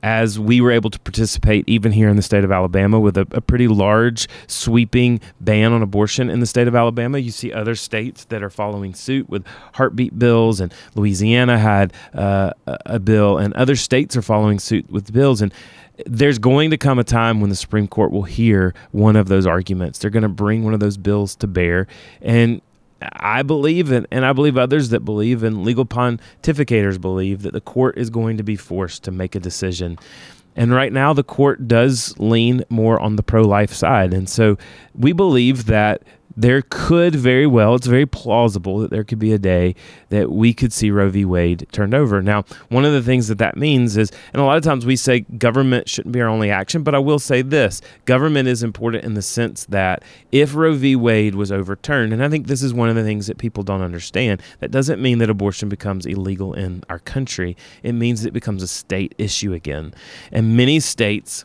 as 0.05 0.39
we 0.39 0.61
were 0.61 0.71
able 0.71 0.91
to 0.91 1.01
participate 1.01 1.65
even 1.67 1.91
here 1.91 2.11
in 2.11 2.17
the 2.17 2.23
state 2.23 2.45
of 2.45 2.53
Alabama 2.53 3.01
with 3.01 3.17
a, 3.17 3.27
a, 3.31 3.41
pretty 3.41 3.67
large 3.67 4.29
sweeping 4.47 5.19
ban 5.41 5.73
on 5.73 5.81
abortion 5.81 6.29
in 6.29 6.41
the 6.41 6.47
state 6.47 6.69
of 6.69 6.77
Alabama. 6.77 7.17
You 7.17 7.31
see 7.31 7.51
other 7.51 7.75
states 7.75 8.27
that 8.27 8.43
are 8.43 8.51
following 8.51 8.93
suit 8.93 9.31
with 9.31 9.47
heartbeat 9.73 10.19
bills, 10.19 10.61
and 10.61 10.75
Louisiana 10.95 11.59
had 11.59 11.95
uh, 12.13 12.51
a 12.67 12.99
bill, 12.99 13.39
and 13.39 13.55
other 13.55 13.77
states 13.77 14.15
are 14.15 14.21
following 14.21 14.59
suit 14.59 14.91
with 14.91 15.11
bills. 15.11 15.41
And 15.41 15.55
there's 16.05 16.39
going 16.39 16.71
to 16.71 16.77
come 16.77 16.99
a 16.99 17.05
time 17.05 17.41
when 17.41 17.49
the 17.49 17.57
Supreme 17.57 17.89
Court 17.89 18.13
will 18.13 18.25
hear 18.25 18.75
one 18.93 19.17
of 19.17 19.29
those 19.29 19.47
arguments. 19.47 20.01
They're 20.01 20.11
going 20.11 20.23
to 20.23 20.29
bring 20.29 20.65
one 20.65 20.75
of 20.75 20.81
those 20.81 20.99
bills 20.99 21.35
to 21.37 21.47
bear, 21.47 21.87
and 22.21 22.61
I 23.13 23.43
believe, 23.43 23.91
and, 23.91 24.07
and 24.11 24.25
I 24.25 24.33
believe 24.33 24.57
others 24.57 24.91
that 24.91 25.01
believe, 25.01 25.43
and 25.43 25.65
legal 25.65 25.87
pontificators 25.87 27.01
believe, 27.01 27.43
that 27.43 27.53
the 27.53 27.61
court 27.61 27.99
is 27.99 28.11
going 28.11 28.37
to 28.37 28.43
be 28.43 28.57
forced 28.57 29.05
to 29.05 29.11
make 29.11 29.35
a 29.35 29.41
decision. 29.41 29.99
And 30.57 30.73
right 30.73 30.93
now, 30.93 31.13
the 31.13 31.25
court 31.25 31.67
does 31.67 32.19
lean 32.19 32.63
more 32.69 33.01
on 33.01 33.17
the 33.17 33.23
pro 33.23 33.43
life 33.43 33.73
side. 33.73 34.15
And 34.15 34.29
so 34.29 34.57
we 34.95 35.13
believe 35.13 35.67
that 35.67 36.03
there 36.37 36.63
could 36.63 37.15
very 37.15 37.47
well, 37.47 37.75
it's 37.75 37.87
very 37.87 38.07
plausible 38.07 38.79
that 38.79 38.91
there 38.91 39.05
could 39.05 39.19
be 39.19 39.33
a 39.33 39.39
day 39.39 39.75
that 40.09 40.31
we 40.31 40.53
could 40.53 40.73
see 40.73 40.91
Roe 40.91 41.11
v. 41.11 41.25
Wade 41.25 41.67
turned 41.73 41.95
over. 41.95 42.23
Now, 42.23 42.45
one 42.69 42.85
of 42.85 42.93
the 42.93 43.03
things 43.03 43.29
that 43.29 43.39
that 43.39 43.57
means 43.57 43.97
is, 43.97 44.11
and 44.33 44.43
a 44.43 44.45
lot 44.45 44.57
of 44.57 44.63
times 44.63 44.85
we 44.85 44.97
say 44.97 45.21
government 45.21 45.89
shouldn't 45.89 46.13
be 46.13 46.21
our 46.21 46.29
only 46.29 46.51
action, 46.51 46.83
but 46.83 46.95
I 46.95 46.99
will 46.99 47.19
say 47.19 47.43
this 47.43 47.81
government 48.05 48.49
is 48.49 48.63
important 48.63 49.05
in 49.05 49.15
the 49.15 49.23
sense 49.23 49.65
that 49.67 50.03
if 50.33 50.55
Roe 50.55 50.75
v. 50.75 50.97
Wade 50.97 51.35
was 51.35 51.53
overturned, 51.53 52.13
and 52.13 52.23
I 52.23 52.29
think 52.29 52.47
this 52.47 52.63
is 52.63 52.75
one 52.75 52.89
of 52.89 52.97
the 52.97 53.05
things 53.05 53.27
that 53.27 53.39
people 53.39 53.63
don't 53.63 53.83
understand, 53.83 54.43
that 54.61 54.71
doesn't 54.71 55.01
mean 55.01 55.19
that 55.19 55.31
abortion 55.31 55.69
becomes 55.69 56.07
illegal 56.07 56.55
in 56.55 56.83
our 56.89 56.99
country. 56.99 57.57
It 57.83 57.93
means 57.93 58.25
it 58.25 58.33
becomes 58.33 58.63
a 58.63 58.69
state 58.69 59.15
issue 59.19 59.53
again. 59.53 59.95
And 60.33 60.57
many 60.57 60.81
states, 60.81 61.45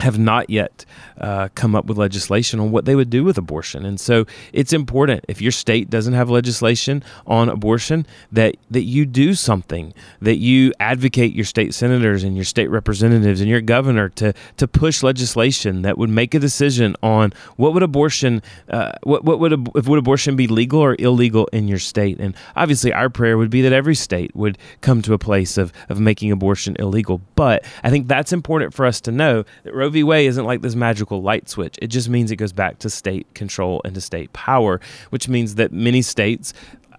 have 0.00 0.18
not 0.18 0.50
yet 0.50 0.84
uh, 1.20 1.48
come 1.54 1.74
up 1.74 1.86
with 1.86 1.98
legislation 1.98 2.60
on 2.60 2.70
what 2.70 2.84
they 2.84 2.94
would 2.94 3.10
do 3.10 3.24
with 3.24 3.38
abortion. 3.38 3.84
And 3.84 3.98
so 3.98 4.26
it's 4.52 4.72
important 4.72 5.24
if 5.28 5.40
your 5.40 5.52
state 5.52 5.88
doesn't 5.88 6.14
have 6.14 6.28
legislation 6.28 7.02
on 7.26 7.48
abortion 7.48 8.06
that 8.32 8.56
that 8.70 8.82
you 8.82 9.06
do 9.06 9.34
something, 9.34 9.94
that 10.20 10.36
you 10.36 10.72
advocate 10.80 11.34
your 11.34 11.44
state 11.44 11.74
senators 11.74 12.22
and 12.22 12.36
your 12.36 12.44
state 12.44 12.68
representatives 12.68 13.40
and 13.40 13.48
your 13.48 13.60
governor 13.60 14.08
to 14.10 14.34
to 14.56 14.68
push 14.68 15.02
legislation 15.02 15.82
that 15.82 15.96
would 15.96 16.10
make 16.10 16.34
a 16.34 16.38
decision 16.38 16.94
on 17.02 17.32
what 17.56 17.72
would 17.72 17.82
abortion 17.82 18.42
uh, 18.70 18.92
what 19.02 19.24
what 19.24 19.38
would 19.38 19.52
if 19.74 19.88
would 19.88 19.98
abortion 19.98 20.36
be 20.36 20.46
legal 20.46 20.80
or 20.80 20.96
illegal 20.98 21.46
in 21.52 21.68
your 21.68 21.78
state. 21.78 22.18
And 22.20 22.34
obviously 22.54 22.92
our 22.92 23.08
prayer 23.08 23.38
would 23.38 23.50
be 23.50 23.62
that 23.62 23.72
every 23.72 23.94
state 23.94 24.34
would 24.34 24.58
come 24.80 25.02
to 25.02 25.14
a 25.14 25.18
place 25.18 25.56
of 25.56 25.72
of 25.88 25.98
making 25.98 26.30
abortion 26.30 26.76
illegal. 26.78 27.20
But 27.36 27.64
I 27.82 27.90
think 27.90 28.06
that's 28.06 28.32
important 28.32 28.74
for 28.74 28.84
us 28.84 29.00
to 29.02 29.12
know 29.12 29.44
that 29.62 29.74
Roe 29.74 29.88
v. 29.88 30.02
Wade 30.02 30.28
isn't 30.28 30.44
like 30.44 30.60
this 30.60 30.74
magical 30.74 31.05
light 31.14 31.48
switch. 31.48 31.78
It 31.80 31.88
just 31.88 32.08
means 32.08 32.30
it 32.30 32.36
goes 32.36 32.52
back 32.52 32.78
to 32.80 32.90
state 32.90 33.32
control 33.34 33.80
and 33.84 33.94
to 33.94 34.00
state 34.00 34.32
power, 34.32 34.80
which 35.10 35.28
means 35.28 35.54
that 35.56 35.72
many 35.72 36.02
states 36.02 36.52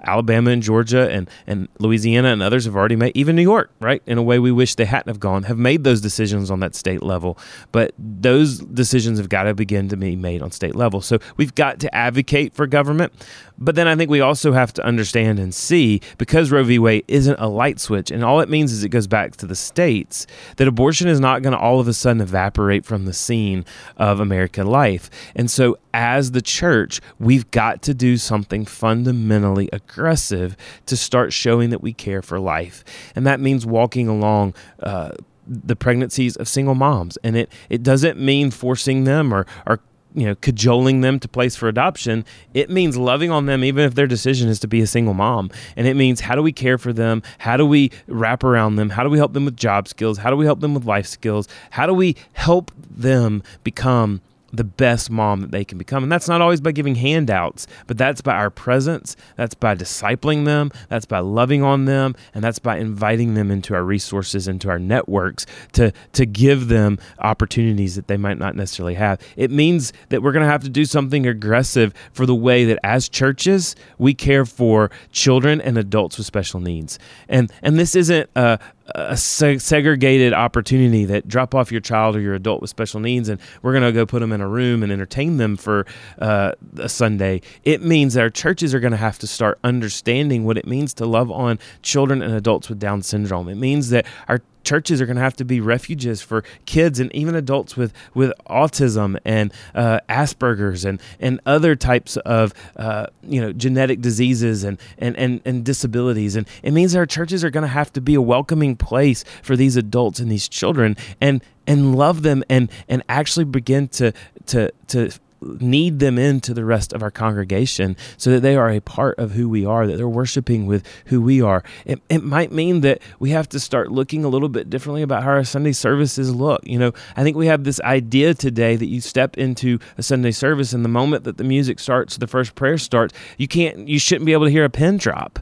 Alabama 0.04 0.52
and 0.52 0.62
Georgia 0.62 1.10
and, 1.10 1.30
and 1.46 1.67
Louisiana 1.80 2.30
and 2.30 2.41
others 2.41 2.65
have 2.65 2.76
already 2.76 2.96
made, 2.96 3.15
even 3.15 3.36
New 3.36 3.41
York, 3.41 3.72
right? 3.80 4.02
In 4.06 4.17
a 4.17 4.24
way 4.24 4.39
we 4.39 4.52
wish 4.52 4.76
they 4.76 4.86
hadn't 4.86 5.08
have 5.08 5.20
gone, 5.20 5.43
have 5.43 5.58
made 5.58 5.84
those 5.84 6.02
decisions 6.02 6.52
on 6.52 6.60
that 6.60 6.76
state 6.76 7.04
level. 7.04 7.38
But 7.72 7.93
those 7.98 8.60
decisions 8.60 9.17
have 9.17 9.30
got 9.30 9.43
to 9.43 9.54
begin 9.54 9.89
to 9.89 9.98
be 9.98 10.15
made 10.15 10.41
on 10.41 10.52
state 10.52 10.76
level. 10.76 11.02
So 11.02 11.20
we've 11.38 11.56
got 11.56 11.80
to 11.80 11.96
advocate 11.96 12.54
for 12.54 12.67
government. 12.67 13.13
But 13.58 13.76
then 13.76 13.88
I 13.88 13.96
think 13.96 14.10
we 14.10 14.22
also 14.22 14.52
have 14.52 14.72
to 14.74 14.86
understand 14.86 15.39
and 15.39 15.54
see 15.54 16.02
because 16.17 16.52
Roe 16.52 16.63
v. 16.63 16.80
Wade 16.80 17.06
isn't 17.08 17.39
a 17.39 17.48
light 17.48 17.80
switch, 17.80 18.12
and 18.12 18.24
all 18.24 18.39
it 18.39 18.50
means 18.50 18.72
is 18.72 18.84
it 18.84 18.89
goes 18.89 19.08
back 19.08 19.36
to 19.38 19.48
the 19.48 19.56
states, 19.56 20.28
that 20.58 20.67
abortion 20.67 21.08
is 21.08 21.20
not 21.20 21.41
going 21.41 21.54
to 21.54 21.60
all 21.60 21.80
of 21.80 21.88
a 21.88 21.93
sudden 21.93 22.22
evaporate 22.22 22.86
from 22.86 23.06
the 23.06 23.13
scene 23.13 23.65
of 23.98 24.20
American 24.20 24.67
life. 24.67 25.10
And 25.36 25.50
so 25.50 25.78
as 25.93 26.32
the 26.32 26.41
church, 26.41 27.02
we've 27.20 27.50
got 27.52 27.82
to 27.84 27.93
do 27.93 28.17
something 28.17 28.65
fundamentally 28.65 29.70
aggressive 29.74 30.56
to 30.86 30.96
start 30.96 31.34
showing 31.34 31.72
that 31.72 31.82
we 31.82 31.93
care 31.93 32.22
for 32.22 32.39
life. 32.39 32.84
And 33.15 33.26
that 33.26 33.39
means 33.39 33.65
walking 33.65 34.08
along. 34.08 34.54
Uh, 34.82 35.12
the 35.50 35.78
pregnancies 35.78 36.36
of 36.36 36.46
single 36.46 36.76
moms 36.76 37.15
and 37.24 37.38
it 37.38 37.50
it 37.70 37.82
doesn't 37.82 38.20
mean 38.20 38.52
forcing 38.52 39.06
them 39.06 39.34
or 39.34 39.46
or 39.65 39.80
you 40.17 40.25
know 40.25 40.36
cajoling 40.36 41.01
them 41.01 41.19
to 41.19 41.27
place 41.27 41.56
for 41.56 41.69
adoption 41.69 42.25
it 42.53 42.69
means 42.69 42.97
loving 42.97 43.30
on 43.30 43.45
them 43.45 43.63
even 43.63 43.86
if 43.86 43.95
their 43.95 44.08
decision 44.08 44.49
is 44.49 44.60
to 44.60 44.67
be 44.67 44.82
a 44.82 44.88
single 44.88 45.13
mom. 45.13 45.51
And 45.75 45.88
it 45.88 45.95
means 45.95 46.21
how 46.21 46.36
do 46.36 46.41
we 46.41 46.51
care 46.51 46.77
for 46.77 46.93
them? 46.93 47.21
How 47.38 47.58
do 47.58 47.65
we 47.65 47.91
wrap 48.08 48.43
around 48.43 48.75
them? 48.77 48.89
How 48.89 49.03
do 49.03 49.10
we 49.10 49.17
help 49.17 49.34
them 49.34 49.45
with 49.45 49.58
job 49.58 49.88
skills? 49.88 50.17
How 50.17 50.30
do 50.30 50.36
we 50.36 50.45
help 50.45 50.60
them 50.60 50.73
with 50.73 50.86
life 50.86 51.08
skills? 51.08 51.47
How 51.71 51.86
do 51.86 51.93
we 51.93 52.15
help 52.34 52.71
them 52.89 53.43
become 53.63 54.21
the 54.51 54.63
best 54.63 55.10
mom 55.10 55.41
that 55.41 55.51
they 55.51 55.65
can 55.65 55.77
become. 55.77 56.03
And 56.03 56.12
that's 56.12 56.27
not 56.27 56.41
always 56.41 56.62
by 56.62 56.71
giving 56.71 56.95
handouts, 56.95 57.67
but 57.86 57.97
that's 57.97 58.21
by 58.21 58.36
our 58.36 58.49
presence, 58.49 59.15
that's 59.36 59.55
by 59.55 59.75
discipling 59.75 60.45
them, 60.45 60.71
that's 60.89 61.05
by 61.05 61.19
loving 61.19 61.63
on 61.63 61.86
them, 61.86 62.15
and 62.33 62.43
that's 62.43 62.60
by 62.60 62.77
inviting 62.77 63.33
them 63.33 63.51
into 63.51 63.73
our 63.73 63.83
resources, 63.83 64.47
into 64.47 64.69
our 64.69 64.79
networks 64.79 65.45
to, 65.73 65.91
to 66.13 66.25
give 66.25 66.67
them 66.67 66.97
opportunities 67.19 67.95
that 67.95 68.07
they 68.07 68.17
might 68.17 68.38
not 68.38 68.55
necessarily 68.55 68.95
have. 68.95 69.19
It 69.36 69.51
means 69.51 69.93
that 70.10 70.21
we're 70.21 70.31
going 70.31 70.45
to 70.45 70.51
have 70.51 70.63
to 70.63 70.69
do 70.69 70.86
something 70.86 71.27
aggressive 71.27 71.93
for 72.13 72.25
the 72.25 72.36
way 72.36 72.65
that 72.65 72.79
as 72.83 73.10
churches 73.10 73.75
we 73.97 74.13
care 74.13 74.45
for 74.45 74.91
children 75.12 75.60
and 75.62 75.77
adults 75.77 76.17
with 76.17 76.27
special 76.27 76.60
needs. 76.60 76.99
And 77.27 77.51
and 77.62 77.77
this 77.79 77.95
isn't 77.95 78.29
a, 78.36 78.60
a 78.95 79.17
segregated 79.17 80.34
opportunity 80.34 81.06
that 81.06 81.28
drop 81.28 81.54
off 81.54 81.71
your 81.71 81.82
child 81.82 82.15
or 82.15 82.21
your 82.21 82.36
adult 82.36 82.62
with 82.62 82.69
special 82.69 83.00
needs 83.00 83.30
and 83.30 83.39
we're 83.62 83.73
going 83.73 83.84
to 83.84 83.91
go 83.91 84.06
put 84.06 84.19
them 84.19 84.32
in 84.32 84.41
a 84.41 84.47
room 84.47 84.84
and 84.84 84.91
entertain 84.91 85.38
them 85.38 85.58
for 85.58 85.86
uh, 86.19 86.54
a 86.78 86.89
Sunday. 86.89 87.41
It 87.63 87.82
means 87.82 88.13
that 88.13 88.21
our 88.21 88.30
churches 88.30 88.73
are 88.73 88.80
going 88.80 88.91
to 88.91 88.97
have 88.97 89.19
to 89.19 89.28
start 89.28 89.60
understanding 89.63 90.45
what 90.45 90.58
it 90.58 90.65
means 90.65 90.93
to 90.95 91.06
love 91.06 91.30
on 91.32 91.60
children 91.82 92.21
and 92.21 92.34
adults 92.34 92.69
with 92.69 92.80
Down 92.80 93.02
syndrome. 93.02 93.50
It 93.50 93.56
means 93.56 93.89
that 93.89 94.06
our 94.28 94.41
churches 94.67 94.99
are 94.99 95.06
going 95.06 95.15
to 95.15 95.23
have 95.23 95.38
to 95.38 95.45
be 95.45 95.62
refuges 95.62 96.21
for 96.21 96.43
kids 96.65 96.99
and 96.99 97.13
even 97.15 97.36
adults 97.36 97.77
with 97.77 97.93
with 98.13 98.34
autism 98.49 99.17
and 99.23 99.53
uh, 99.73 100.01
Asperger's 100.10 100.84
and 100.84 101.01
and 101.21 101.39
other 101.45 101.73
types 101.73 102.17
of 102.17 102.53
uh, 102.75 103.08
you 103.23 103.39
know 103.39 103.53
genetic 103.53 104.01
diseases 104.01 104.65
and, 104.65 104.77
and 104.97 105.15
and 105.15 105.39
and 105.45 105.63
disabilities. 105.63 106.36
And 106.36 106.45
it 106.63 106.71
means 106.71 106.95
our 106.95 107.06
churches 107.06 107.45
are 107.45 107.49
going 107.49 107.63
to 107.63 107.69
have 107.69 107.93
to 107.93 108.01
be 108.01 108.13
a 108.15 108.21
welcoming 108.21 108.75
place 108.75 109.23
for 109.41 109.56
these 109.56 109.77
adults 109.77 110.19
and 110.19 110.30
these 110.30 110.49
children 110.49 110.97
and 111.21 111.41
and 111.65 111.95
love 111.95 112.23
them 112.23 112.43
and 112.49 112.69
and 112.89 113.03
actually 113.08 113.45
begin 113.45 113.88
to 113.89 114.12
to 114.47 114.71
to 114.88 115.12
need 115.41 116.00
them 116.00 116.17
into 116.17 116.54
the 116.54 116.65
rest 116.65 116.93
of 116.93 117.04
our 117.04 117.12
congregation 117.12 117.95
so 118.17 118.32
that 118.32 118.41
they 118.41 118.56
are 118.56 118.69
a 118.69 118.80
part 118.80 119.17
of 119.19 119.32
who 119.32 119.47
we 119.50 119.65
are, 119.65 119.88
that 119.88 119.97
they're 119.97 120.08
worshiping 120.08 120.65
with 120.65 120.86
who 121.06 121.21
we 121.21 121.41
are. 121.41 121.63
It, 121.86 122.02
it 122.10 122.23
might 122.23 122.52
mean 122.52 122.82
that 122.82 123.02
we 123.19 123.32
have 123.32 123.47
to 123.50 123.60
start 123.60 123.91
looking 123.91 124.23
a 124.23 124.30
little 124.30 124.50
bit 124.50 124.69
differently 124.69 125.02
about 125.02 125.23
how 125.23 125.32
our 125.32 125.43
Sunday 125.43 125.71
services 125.71 126.34
look. 126.34 126.62
You 126.65 126.80
know, 126.80 126.91
I 127.15 127.23
think 127.23 127.38
we 127.38 127.47
have 127.47 127.63
this 127.63 127.80
idea 127.82 128.34
today 128.34 128.76
that 128.76 128.88
you 128.88 129.02
step 129.02 129.38
into 129.38 129.80
a 129.97 130.04
Sunday 130.04 130.32
service 130.32 130.73
and 130.73 130.84
the 130.84 130.89
moment 130.89 131.23
that 131.26 131.38
the 131.38 131.43
music 131.43 131.80
starts, 131.80 132.17
the 132.17 132.28
first 132.28 132.56
prayer 132.56 132.78
starts, 132.78 133.13
you 133.38 133.47
can't, 133.47 133.88
you 133.88 134.00
shouldn't 134.00 134.26
be 134.26 134.34
able 134.34 134.45
to 134.45 134.52
hear 134.52 134.65
a 134.65 134.69
pin 134.69 134.97
drop. 134.97 135.39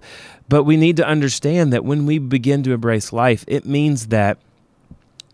But 0.48 0.64
we 0.64 0.78
need 0.78 0.98
to 0.98 1.08
understand 1.08 1.74
that 1.74 1.84
when 1.84 2.06
we 2.06 2.20
begin 2.20 2.62
to 2.64 2.74
embrace 2.74 3.12
life, 3.12 3.44
it 3.48 3.66
means 3.66 4.08
that 4.08 4.38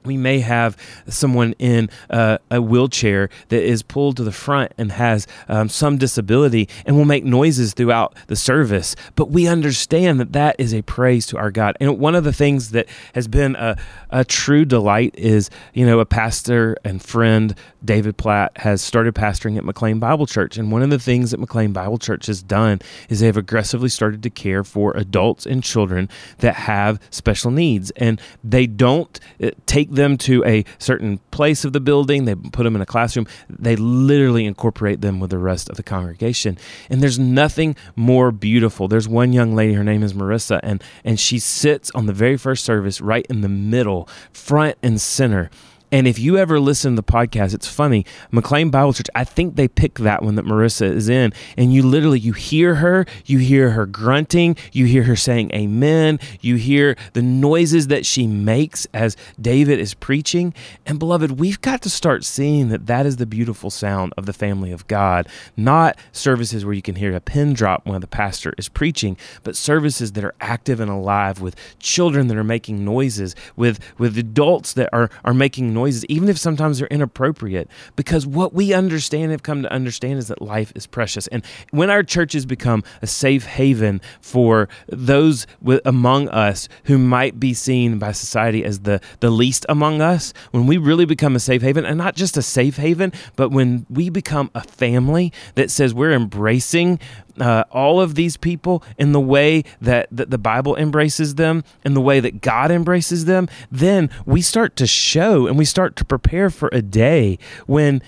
we 0.04 0.18
may 0.18 0.40
have 0.40 0.78
someone 1.08 1.54
in 1.60 1.90
uh, 2.10 2.38
a 2.50 2.62
wheelchair 2.62 3.30
that 3.50 3.64
is 3.64 3.84
pulled 3.84 4.18
to 4.18 4.24
the 4.24 4.32
front 4.32 4.72
and 4.78 4.92
has 4.92 5.28
um, 5.48 5.70
some 5.70 5.98
disability 5.98 6.68
and 6.86 6.96
will 6.96 7.06
make 7.06 7.24
noises 7.24 7.74
throughout 7.74 8.16
the 8.28 8.36
service. 8.36 8.96
But 9.16 9.30
we 9.30 9.48
understand 9.48 10.20
that 10.20 10.34
that 10.34 10.56
is 10.60 10.74
a 10.74 10.82
praise 10.82 11.26
to 11.28 11.38
our 11.38 11.52
God. 11.52 11.78
And 11.80 12.00
one 12.00 12.16
of 12.16 12.24
the 12.24 12.34
things 12.34 12.72
that 12.72 12.88
has 13.14 13.28
been 13.28 13.56
a, 13.56 13.78
a 14.10 14.26
true 14.26 14.66
delight 14.66 15.14
is, 15.18 15.50
you 15.74 15.86
know, 15.86 16.00
a 16.00 16.06
pastor 16.06 16.78
and 16.84 17.02
friend, 17.02 17.56
David 17.84 18.18
Platt, 18.18 18.58
has 18.58 18.82
started 18.82 19.16
pastoring 19.16 19.58
at 19.58 19.66
McLean 19.66 20.00
Bible 20.00 20.26
Church. 20.26 20.58
And 20.58 20.72
one 20.72 20.82
of 20.82 20.90
the 20.90 21.00
things 21.00 21.32
that 21.32 21.40
McLean 21.40 21.74
Bible 21.74 21.98
Church 21.98 22.26
has 22.28 22.42
done 22.44 22.80
is 23.10 23.20
they 23.20 23.26
have 23.28 23.38
aggressively 23.38 23.90
started 23.90 24.24
to 24.24 24.30
care 24.30 24.64
for 24.64 24.96
adults 24.96 25.46
and 25.46 25.64
children 25.64 26.10
that 26.40 26.56
have 26.56 27.00
special 27.10 27.52
needs. 27.52 27.92
And 27.92 28.22
they 28.44 28.68
don't 28.68 29.20
uh, 29.42 29.52
take 29.92 29.96
them 29.98 30.18
to 30.18 30.44
a 30.46 30.66
certain 30.78 31.20
place 31.32 31.66
of 31.66 31.74
the 31.74 31.80
building, 31.80 32.26
they 32.26 32.36
put 32.36 32.64
them 32.64 32.76
in 32.76 32.82
a 32.82 32.86
classroom, 32.86 33.28
they 33.50 33.76
literally 33.76 34.46
incorporate 34.46 35.02
them 35.02 35.20
with 35.20 35.30
the 35.30 35.38
rest 35.38 35.70
of 35.70 35.78
the 35.78 35.84
congregation. 35.84 36.58
And 36.90 37.02
there's 37.02 37.20
nothing 37.20 37.76
more 37.96 38.32
beautiful. 38.32 38.88
There's 38.88 39.08
one 39.08 39.34
young 39.34 39.56
lady, 39.56 39.74
her 39.74 39.84
name 39.84 40.04
is 40.04 40.14
Marissa, 40.14 40.60
and, 40.64 40.84
and 41.04 41.20
she 41.20 41.40
sits 41.40 41.92
on 41.92 42.06
the 42.06 42.14
very 42.14 42.38
first 42.38 42.64
service 42.64 43.02
right 43.02 43.26
in 43.30 43.42
the 43.42 43.50
middle, 43.50 44.08
front 44.32 44.78
and 44.82 45.00
center 45.00 45.50
and 45.92 46.08
if 46.08 46.18
you 46.18 46.38
ever 46.38 46.60
listen 46.60 46.96
to 46.96 47.02
the 47.02 47.12
podcast, 47.12 47.54
it's 47.54 47.68
funny. 47.68 48.06
McLean 48.32 48.70
Bible 48.70 48.94
Church, 48.94 49.10
I 49.14 49.26
think 49.26 49.56
they 49.56 49.68
pick 49.68 50.00
that 50.00 50.24
one 50.24 50.36
that 50.36 50.46
Marissa 50.46 50.90
is 50.90 51.10
in, 51.10 51.34
and 51.58 51.74
you 51.74 51.84
literally 51.84 52.20
you 52.20 52.32
hear 52.32 52.76
her, 52.76 53.06
you 53.26 53.40
hear 53.40 53.72
her 53.72 53.86
grunting, 53.86 54.56
you 54.72 54.86
hear 54.86 55.04
her 55.04 55.18
saying 55.18 55.52
amen, 55.54 56.20
you 56.40 56.56
hear 56.56 56.96
the 57.12 57.22
noises 57.22 57.88
that 57.88 58.06
she 58.06 58.26
makes 58.26 58.88
as 58.94 59.18
David 59.40 59.80
is 59.80 59.94
preaching. 59.94 60.54
And 60.86 60.98
beloved, 60.98 61.40
we've 61.40 61.60
got 61.60 61.82
to 61.82 61.90
start 61.90 62.24
seeing 62.24 62.70
that 62.70 62.88
that 62.88 63.06
is 63.06 63.18
the 63.18 63.26
beautiful 63.26 63.70
sound 63.70 64.14
of 64.18 64.26
the 64.26 64.34
family 64.34 64.72
of 64.72 64.88
God, 64.88 65.28
not 65.58 65.98
services 66.14 66.64
where 66.64 66.74
you 66.74 66.82
can 66.82 66.96
hear 66.96 67.14
a 67.14 67.20
pin 67.20 67.54
drop 67.54 67.86
when 67.86 68.00
the 68.00 68.08
pastor 68.08 68.54
is 68.58 68.70
preaching, 68.70 69.18
but 69.44 69.58
services 69.58 70.14
that 70.14 70.24
are 70.24 70.36
active 70.40 70.80
and 70.80 70.90
alive 70.90 71.42
with 71.42 71.56
children 71.80 72.28
that 72.28 72.38
are 72.38 72.46
making 72.46 72.86
noises, 72.86 73.36
with 73.58 73.80
with 73.98 74.18
adults 74.18 74.72
that 74.74 74.90
are 74.94 75.10
are 75.26 75.34
making 75.34 75.74
noises 75.74 75.81
noises, 75.82 76.06
even 76.06 76.30
if 76.30 76.38
sometimes 76.38 76.80
they're 76.80 76.88
inappropriate, 76.88 77.68
because 77.96 78.26
what 78.26 78.54
we 78.54 78.74
understand, 78.74 79.32
have 79.32 79.44
come 79.44 79.62
to 79.64 79.72
understand, 79.72 80.20
is 80.20 80.28
that 80.28 80.42
life 80.42 80.72
is 80.76 80.86
precious. 80.88 81.28
And 81.28 81.44
when 81.72 81.90
our 81.90 82.04
churches 82.04 82.46
become 82.46 82.84
a 83.02 83.08
safe 83.08 83.46
haven 83.46 84.02
for 84.22 84.70
those 84.88 85.48
among 85.86 86.30
us 86.30 86.70
who 86.86 86.98
might 86.98 87.40
be 87.40 87.54
seen 87.54 88.00
by 88.00 88.12
society 88.12 88.64
as 88.64 88.82
the, 88.82 89.02
the 89.20 89.30
least 89.30 89.66
among 89.70 90.02
us, 90.02 90.34
when 90.52 90.68
we 90.68 90.78
really 90.78 91.06
become 91.06 91.36
a 91.36 91.40
safe 91.40 91.62
haven, 91.62 91.86
and 91.86 91.98
not 91.98 92.16
just 92.16 92.38
a 92.38 92.42
safe 92.42 92.78
haven, 92.78 93.12
but 93.36 93.50
when 93.50 93.86
we 93.90 94.10
become 94.10 94.52
a 94.54 94.62
family 94.62 95.34
that 95.56 95.72
says 95.72 95.94
we're 95.94 96.14
embracing 96.14 97.00
uh, 97.40 97.64
all 97.72 98.02
of 98.02 98.16
these 98.16 98.38
people 98.38 98.84
in 98.98 99.12
the 99.12 99.20
way 99.20 99.64
that, 99.82 100.08
that 100.12 100.30
the 100.30 100.38
Bible 100.38 100.76
embraces 100.76 101.36
them, 101.36 101.64
in 101.86 101.94
the 101.94 102.02
way 102.02 102.20
that 102.20 102.42
God 102.42 102.72
embraces 102.72 103.26
them, 103.26 103.48
then 103.72 104.10
we 104.26 104.42
start 104.42 104.76
to 104.78 104.88
show 104.88 105.48
and 105.48 105.58
we 105.58 105.66
start 105.66 105.96
to 105.98 106.06
prepare 106.06 106.50
for 106.50 106.70
a 106.72 106.82
day 106.82 107.38
when 107.68 108.02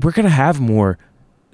we're 0.00 0.12
going 0.12 0.24
to 0.24 0.30
have 0.30 0.60
more 0.60 0.98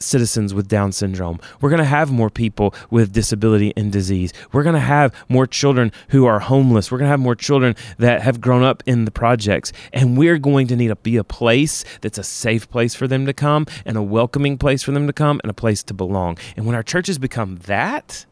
citizens 0.04 0.54
with 0.54 0.68
Down 0.68 0.92
syndrome. 0.92 1.40
We're 1.60 1.70
going 1.70 1.78
to 1.78 1.84
have 1.84 2.10
more 2.10 2.30
people 2.30 2.74
with 2.90 3.12
disability 3.12 3.72
and 3.76 3.92
disease. 3.92 4.32
We're 4.52 4.62
going 4.62 4.74
to 4.74 4.80
have 4.80 5.14
more 5.28 5.46
children 5.46 5.92
who 6.08 6.26
are 6.26 6.40
homeless. 6.40 6.90
We're 6.90 6.98
going 6.98 7.06
to 7.06 7.10
have 7.10 7.20
more 7.20 7.34
children 7.34 7.74
that 7.98 8.22
have 8.22 8.40
grown 8.40 8.62
up 8.62 8.82
in 8.86 9.04
the 9.04 9.10
projects. 9.10 9.72
And 9.92 10.16
we're 10.16 10.38
going 10.38 10.66
to 10.68 10.76
need 10.76 10.88
to 10.88 10.96
be 10.96 11.16
a 11.16 11.24
place 11.24 11.84
that's 12.00 12.18
a 12.18 12.24
safe 12.24 12.68
place 12.68 12.94
for 12.94 13.06
them 13.06 13.26
to 13.26 13.32
come 13.32 13.66
and 13.84 13.96
a 13.96 14.02
welcoming 14.02 14.58
place 14.58 14.82
for 14.82 14.92
them 14.92 15.06
to 15.06 15.12
come 15.12 15.40
and 15.42 15.50
a 15.50 15.54
place 15.54 15.82
to 15.84 15.94
belong. 15.94 16.38
And 16.56 16.66
when 16.66 16.74
our 16.74 16.82
churches 16.82 17.18
become 17.18 17.56
that, 17.66 18.26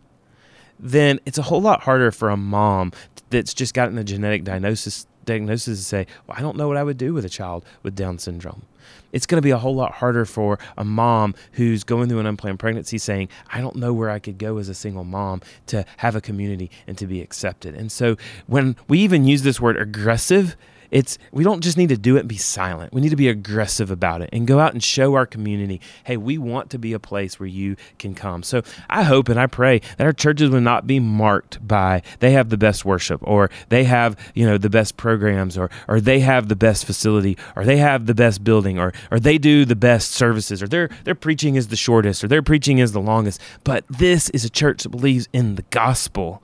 then 0.78 1.20
it's 1.24 1.38
a 1.38 1.42
whole 1.42 1.62
lot 1.62 1.82
harder 1.82 2.10
for 2.10 2.28
a 2.28 2.36
mom 2.36 2.92
that's 3.30 3.54
just 3.54 3.72
gotten 3.72 3.96
a 3.98 4.04
genetic 4.04 4.44
diagnosis 4.44 5.06
diagnosis 5.24 5.78
to 5.78 5.84
say, 5.84 6.06
well, 6.26 6.36
I 6.36 6.42
don't 6.42 6.56
know 6.56 6.66
what 6.66 6.76
I 6.76 6.82
would 6.82 6.98
do 6.98 7.14
with 7.14 7.24
a 7.24 7.28
child 7.28 7.64
with 7.84 7.94
Down 7.94 8.18
syndrome 8.18 8.62
it's 9.12 9.26
going 9.26 9.38
to 9.38 9.42
be 9.42 9.50
a 9.50 9.58
whole 9.58 9.74
lot 9.74 9.92
harder 9.92 10.24
for 10.24 10.58
a 10.76 10.84
mom 10.84 11.34
who's 11.52 11.84
going 11.84 12.08
through 12.08 12.20
an 12.20 12.26
unplanned 12.26 12.58
pregnancy 12.58 12.98
saying, 12.98 13.28
I 13.52 13.60
don't 13.60 13.76
know 13.76 13.92
where 13.92 14.10
I 14.10 14.18
could 14.18 14.38
go 14.38 14.58
as 14.58 14.68
a 14.68 14.74
single 14.74 15.04
mom 15.04 15.42
to 15.66 15.84
have 15.98 16.16
a 16.16 16.20
community 16.20 16.70
and 16.86 16.96
to 16.98 17.06
be 17.06 17.20
accepted. 17.20 17.74
And 17.74 17.92
so 17.92 18.16
when 18.46 18.76
we 18.88 18.98
even 19.00 19.24
use 19.24 19.42
this 19.42 19.60
word 19.60 19.76
aggressive, 19.76 20.56
it's 20.92 21.18
we 21.32 21.42
don't 21.42 21.62
just 21.62 21.76
need 21.76 21.88
to 21.88 21.96
do 21.96 22.16
it 22.16 22.20
and 22.20 22.28
be 22.28 22.36
silent. 22.36 22.92
We 22.92 23.00
need 23.00 23.08
to 23.08 23.16
be 23.16 23.28
aggressive 23.28 23.90
about 23.90 24.22
it 24.22 24.28
and 24.32 24.46
go 24.46 24.60
out 24.60 24.74
and 24.74 24.84
show 24.84 25.14
our 25.14 25.26
community, 25.26 25.80
hey, 26.04 26.18
we 26.18 26.38
want 26.38 26.70
to 26.70 26.78
be 26.78 26.92
a 26.92 27.00
place 27.00 27.40
where 27.40 27.48
you 27.48 27.76
can 27.98 28.14
come. 28.14 28.42
So 28.42 28.62
I 28.90 29.02
hope 29.02 29.28
and 29.28 29.40
I 29.40 29.46
pray 29.46 29.80
that 29.96 30.04
our 30.04 30.12
churches 30.12 30.50
will 30.50 30.60
not 30.60 30.86
be 30.86 31.00
marked 31.00 31.66
by 31.66 32.02
they 32.20 32.32
have 32.32 32.50
the 32.50 32.58
best 32.58 32.84
worship 32.84 33.20
or 33.24 33.50
they 33.70 33.84
have, 33.84 34.16
you 34.34 34.46
know, 34.46 34.58
the 34.58 34.70
best 34.70 34.96
programs 34.96 35.56
or 35.56 35.70
or 35.88 36.00
they 36.00 36.20
have 36.20 36.48
the 36.48 36.56
best 36.56 36.84
facility 36.84 37.38
or 37.56 37.64
they 37.64 37.78
have 37.78 38.06
the 38.06 38.14
best 38.14 38.44
building 38.44 38.78
or 38.78 38.92
or 39.10 39.18
they 39.18 39.38
do 39.38 39.64
the 39.64 39.74
best 39.74 40.12
services 40.12 40.62
or 40.62 40.68
their 40.68 40.90
their 41.04 41.14
preaching 41.14 41.56
is 41.56 41.68
the 41.68 41.76
shortest 41.76 42.22
or 42.22 42.28
their 42.28 42.42
preaching 42.42 42.78
is 42.78 42.92
the 42.92 43.00
longest. 43.00 43.40
But 43.64 43.84
this 43.88 44.28
is 44.30 44.44
a 44.44 44.50
church 44.50 44.82
that 44.82 44.90
believes 44.90 45.26
in 45.32 45.54
the 45.54 45.64
gospel 45.70 46.42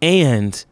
and 0.00 0.64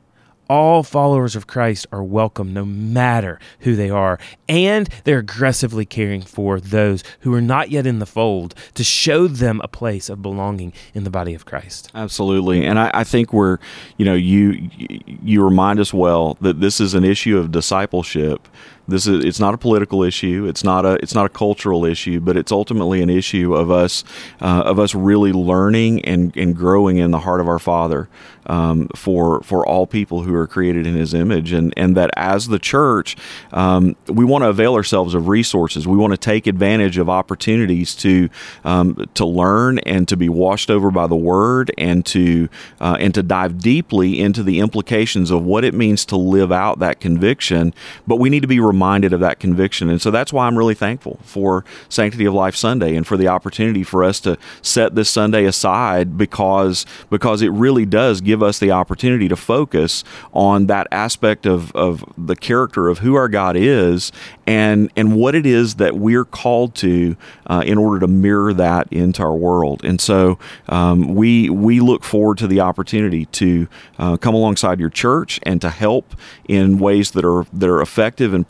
all 0.48 0.82
followers 0.82 1.36
of 1.36 1.46
Christ 1.46 1.86
are 1.92 2.02
welcome 2.02 2.52
no 2.52 2.64
matter 2.64 3.38
who 3.60 3.76
they 3.76 3.90
are. 3.90 4.18
And 4.48 4.88
they're 5.04 5.18
aggressively 5.18 5.84
caring 5.84 6.22
for 6.22 6.60
those 6.60 7.02
who 7.20 7.32
are 7.34 7.40
not 7.40 7.70
yet 7.70 7.86
in 7.86 7.98
the 7.98 8.06
fold 8.06 8.54
to 8.74 8.84
show 8.84 9.26
them 9.26 9.60
a 9.62 9.68
place 9.68 10.08
of 10.08 10.22
belonging 10.22 10.72
in 10.94 11.04
the 11.04 11.10
body 11.10 11.34
of 11.34 11.44
Christ. 11.44 11.90
Absolutely. 11.94 12.64
And 12.64 12.78
I, 12.78 12.90
I 12.94 13.04
think 13.04 13.32
we're, 13.32 13.58
you 13.96 14.04
know, 14.04 14.14
you 14.14 14.68
you 14.78 15.44
remind 15.44 15.80
us 15.80 15.92
well 15.92 16.36
that 16.40 16.60
this 16.60 16.80
is 16.80 16.94
an 16.94 17.04
issue 17.04 17.38
of 17.38 17.52
discipleship 17.52 18.48
this 18.88 19.06
is 19.06 19.24
it's 19.24 19.40
not 19.40 19.54
a 19.54 19.58
political 19.58 20.02
issue. 20.02 20.46
It's 20.48 20.64
not 20.64 20.84
a 20.84 20.94
it's 21.02 21.14
not 21.14 21.26
a 21.26 21.28
cultural 21.28 21.84
issue, 21.84 22.20
but 22.20 22.36
it's 22.36 22.52
ultimately 22.52 23.02
an 23.02 23.10
issue 23.10 23.54
of 23.54 23.70
us 23.70 24.04
uh, 24.40 24.62
of 24.64 24.78
us 24.78 24.94
really 24.94 25.32
learning 25.32 26.04
and, 26.04 26.36
and 26.36 26.54
growing 26.54 26.98
in 26.98 27.10
the 27.10 27.20
heart 27.20 27.40
of 27.40 27.48
our 27.48 27.58
Father 27.58 28.08
um, 28.46 28.88
for 28.94 29.42
for 29.42 29.66
all 29.66 29.86
people 29.86 30.22
who 30.22 30.34
are 30.34 30.46
created 30.46 30.86
in 30.86 30.94
His 30.94 31.14
image, 31.14 31.52
and 31.52 31.74
and 31.76 31.96
that 31.96 32.10
as 32.16 32.48
the 32.48 32.58
church, 32.58 33.16
um, 33.52 33.96
we 34.06 34.24
want 34.24 34.42
to 34.42 34.48
avail 34.48 34.74
ourselves 34.74 35.14
of 35.14 35.28
resources. 35.28 35.86
We 35.86 35.96
want 35.96 36.12
to 36.12 36.18
take 36.18 36.46
advantage 36.46 36.98
of 36.98 37.08
opportunities 37.08 37.94
to 37.96 38.28
um, 38.64 39.08
to 39.14 39.26
learn 39.26 39.78
and 39.80 40.06
to 40.08 40.16
be 40.16 40.28
washed 40.28 40.70
over 40.70 40.90
by 40.90 41.06
the 41.06 41.16
Word, 41.16 41.72
and 41.76 42.04
to 42.06 42.48
uh, 42.80 42.96
and 43.00 43.14
to 43.14 43.22
dive 43.22 43.58
deeply 43.58 44.20
into 44.20 44.42
the 44.42 44.60
implications 44.60 45.30
of 45.30 45.42
what 45.42 45.64
it 45.64 45.74
means 45.74 46.04
to 46.06 46.16
live 46.16 46.52
out 46.52 46.78
that 46.78 47.00
conviction. 47.00 47.74
But 48.06 48.16
we 48.16 48.30
need 48.30 48.40
to 48.40 48.48
be 48.48 48.60
reminded 48.76 49.14
of 49.14 49.20
that 49.20 49.40
conviction. 49.40 49.88
And 49.88 50.02
so 50.02 50.10
that's 50.10 50.34
why 50.34 50.46
I'm 50.46 50.58
really 50.58 50.74
thankful 50.74 51.18
for 51.22 51.64
Sanctity 51.88 52.26
of 52.26 52.34
Life 52.34 52.54
Sunday 52.54 52.94
and 52.94 53.06
for 53.06 53.16
the 53.16 53.26
opportunity 53.26 53.82
for 53.82 54.04
us 54.04 54.20
to 54.20 54.36
set 54.60 54.94
this 54.94 55.08
Sunday 55.08 55.46
aside 55.46 56.18
because 56.18 56.84
because 57.08 57.40
it 57.40 57.48
really 57.48 57.86
does 57.86 58.20
give 58.20 58.42
us 58.42 58.58
the 58.58 58.70
opportunity 58.70 59.28
to 59.28 59.36
focus 59.36 60.04
on 60.34 60.66
that 60.66 60.86
aspect 60.92 61.46
of, 61.46 61.72
of 61.72 62.04
the 62.18 62.36
character 62.36 62.88
of 62.88 62.98
who 62.98 63.14
our 63.14 63.28
God 63.28 63.56
is 63.56 64.12
and 64.46 64.90
and 64.94 65.16
what 65.16 65.34
it 65.34 65.46
is 65.46 65.76
that 65.76 65.96
we're 65.96 66.26
called 66.26 66.74
to 66.74 67.16
uh, 67.46 67.62
in 67.64 67.78
order 67.78 68.00
to 68.00 68.06
mirror 68.06 68.52
that 68.52 68.92
into 68.92 69.22
our 69.22 69.34
world. 69.34 69.82
And 69.84 70.00
so 70.02 70.38
um, 70.68 71.14
we 71.14 71.48
we 71.48 71.80
look 71.80 72.04
forward 72.04 72.36
to 72.38 72.46
the 72.46 72.60
opportunity 72.60 73.24
to 73.24 73.68
uh, 73.98 74.16
come 74.18 74.34
alongside 74.34 74.78
your 74.78 74.90
church 74.90 75.40
and 75.44 75.62
to 75.62 75.70
help 75.70 76.14
in 76.46 76.78
ways 76.78 77.12
that 77.12 77.24
are 77.24 77.46
that 77.54 77.70
are 77.70 77.80
effective 77.80 78.34
and 78.34 78.46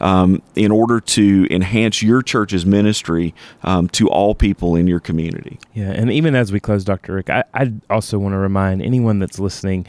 um, 0.00 0.42
in 0.54 0.70
order 0.70 1.00
to 1.00 1.46
enhance 1.50 2.02
your 2.02 2.22
church's 2.22 2.66
ministry 2.66 3.34
um, 3.62 3.88
to 3.90 4.08
all 4.08 4.34
people 4.34 4.76
in 4.76 4.86
your 4.86 5.00
community. 5.00 5.58
Yeah, 5.74 5.90
and 5.90 6.10
even 6.10 6.34
as 6.34 6.52
we 6.52 6.60
close, 6.60 6.84
Dr. 6.84 7.14
Rick, 7.14 7.30
I, 7.30 7.44
I 7.54 7.72
also 7.90 8.18
want 8.18 8.32
to 8.34 8.38
remind 8.38 8.82
anyone 8.82 9.18
that's 9.18 9.38
listening. 9.38 9.86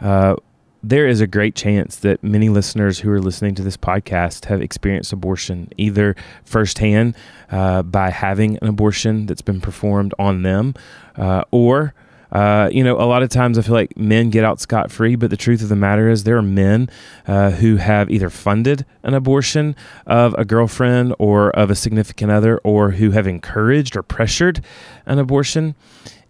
Uh, 0.00 0.36
there 0.82 1.06
is 1.06 1.22
a 1.22 1.26
great 1.26 1.54
chance 1.54 1.96
that 1.96 2.22
many 2.22 2.50
listeners 2.50 2.98
who 2.98 3.10
are 3.10 3.20
listening 3.20 3.54
to 3.54 3.62
this 3.62 3.76
podcast 3.76 4.44
have 4.46 4.60
experienced 4.60 5.14
abortion 5.14 5.70
either 5.78 6.14
firsthand 6.44 7.16
uh, 7.50 7.82
by 7.82 8.10
having 8.10 8.58
an 8.58 8.68
abortion 8.68 9.24
that's 9.24 9.40
been 9.40 9.62
performed 9.62 10.12
on 10.18 10.42
them 10.42 10.74
uh, 11.16 11.42
or 11.50 11.94
uh, 12.34 12.68
you 12.72 12.82
know, 12.82 12.96
a 12.96 13.06
lot 13.06 13.22
of 13.22 13.28
times 13.28 13.56
I 13.56 13.62
feel 13.62 13.74
like 13.74 13.96
men 13.96 14.28
get 14.28 14.44
out 14.44 14.60
scot 14.60 14.90
free, 14.90 15.14
but 15.14 15.30
the 15.30 15.36
truth 15.36 15.62
of 15.62 15.68
the 15.68 15.76
matter 15.76 16.10
is 16.10 16.24
there 16.24 16.36
are 16.36 16.42
men 16.42 16.90
uh, 17.28 17.52
who 17.52 17.76
have 17.76 18.10
either 18.10 18.28
funded 18.28 18.84
an 19.04 19.14
abortion 19.14 19.76
of 20.04 20.34
a 20.36 20.44
girlfriend 20.44 21.14
or 21.20 21.50
of 21.50 21.70
a 21.70 21.76
significant 21.76 22.32
other, 22.32 22.58
or 22.64 22.90
who 22.92 23.12
have 23.12 23.28
encouraged 23.28 23.96
or 23.96 24.02
pressured 24.02 24.64
an 25.06 25.20
abortion. 25.20 25.76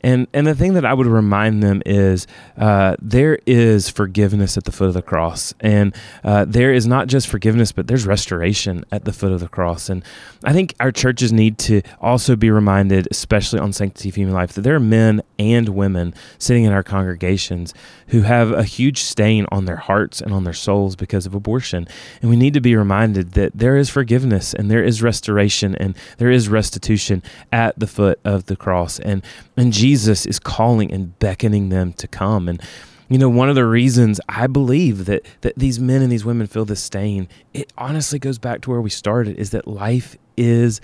And 0.05 0.29
and 0.35 0.47
the 0.47 0.55
thing 0.55 0.75
that 0.75 0.85
I 0.85 0.93
would 0.93 1.07
remind 1.07 1.62
them 1.62 1.83
is 1.87 2.27
uh, 2.59 2.95
there 3.01 3.38
is 3.47 3.88
forgiveness 3.88 4.59
at 4.59 4.64
the 4.64 4.73
foot 4.73 4.88
of 4.88 4.95
the 4.95 5.03
cross, 5.03 5.55
and 5.61 5.97
uh, 6.23 6.45
there 6.47 6.75
is 6.75 6.87
not 6.87 7.09
just 7.09 7.27
forgiveness, 7.27 7.73
but 7.73 7.87
there's 7.87 8.07
restoration 8.07 8.85
at 8.93 9.07
the 9.07 9.14
foot 9.14 9.33
of 9.33 9.40
the 9.40 9.49
cross. 9.49 9.88
And 9.88 10.05
I 10.45 10.53
think 10.53 10.75
our 10.79 10.93
churches 10.93 11.33
need 11.33 11.57
to 11.61 11.81
also 12.03 12.37
be 12.37 12.51
reminded, 12.51 13.09
especially 13.11 13.61
on 13.61 13.73
Sanctity 13.73 14.11
of 14.11 14.14
Human 14.17 14.35
Life, 14.35 14.53
that 14.53 14.61
there 14.61 14.75
are 14.75 14.81
men 14.81 15.23
and 15.38 15.71
women 15.71 16.12
sitting 16.38 16.64
in 16.64 16.73
our 16.73 16.83
congregations 16.83 17.73
who 18.09 18.23
have 18.23 18.53
a 18.53 18.64
huge 18.64 19.01
stain 19.01 19.47
on 19.51 19.64
their 19.64 19.77
hearts 19.77 20.21
and 20.21 20.35
on 20.35 20.45
their 20.45 20.53
souls 20.53 20.97
because 20.97 21.25
of 21.25 21.35
abortion, 21.35 21.88
and 22.21 22.31
we 22.31 22.37
need 22.37 22.53
to 22.53 22.61
be 22.61 22.77
reminded 22.77 23.33
that 23.33 23.53
there 23.55 23.79
is 23.79 23.88
forgiveness 23.88 24.53
and 24.53 24.71
there 24.71 24.85
is 24.85 25.03
restoration 25.03 25.75
and 25.77 25.97
there 26.19 26.31
is 26.31 26.51
restitution 26.51 27.23
at 27.51 27.79
the 27.79 27.87
foot 27.87 28.21
of 28.23 28.45
the 28.45 28.57
cross, 28.57 28.99
and 28.99 29.25
and 29.57 29.73
Jesus 29.73 30.27
is 30.27 30.38
calling 30.38 30.93
and 30.93 31.19
beckoning 31.19 31.69
them 31.69 31.93
to 31.95 32.09
come. 32.09 32.49
And 32.49 32.61
you 33.09 33.19
know, 33.19 33.29
one 33.29 33.49
of 33.49 33.55
the 33.55 33.67
reasons 33.67 34.21
I 34.29 34.47
believe 34.47 35.05
that 35.05 35.27
that 35.43 35.55
these 35.57 35.79
men 35.79 36.03
and 36.03 36.11
these 36.11 36.25
women 36.25 36.47
feel 36.47 36.64
this 36.64 36.83
stain, 36.83 37.29
it 37.53 37.73
honestly 37.77 38.19
goes 38.19 38.38
back 38.38 38.62
to 38.62 38.71
where 38.71 38.81
we 38.81 38.90
started, 38.90 39.37
is 39.38 39.51
that 39.51 39.69
life 39.69 40.17
is 40.37 40.81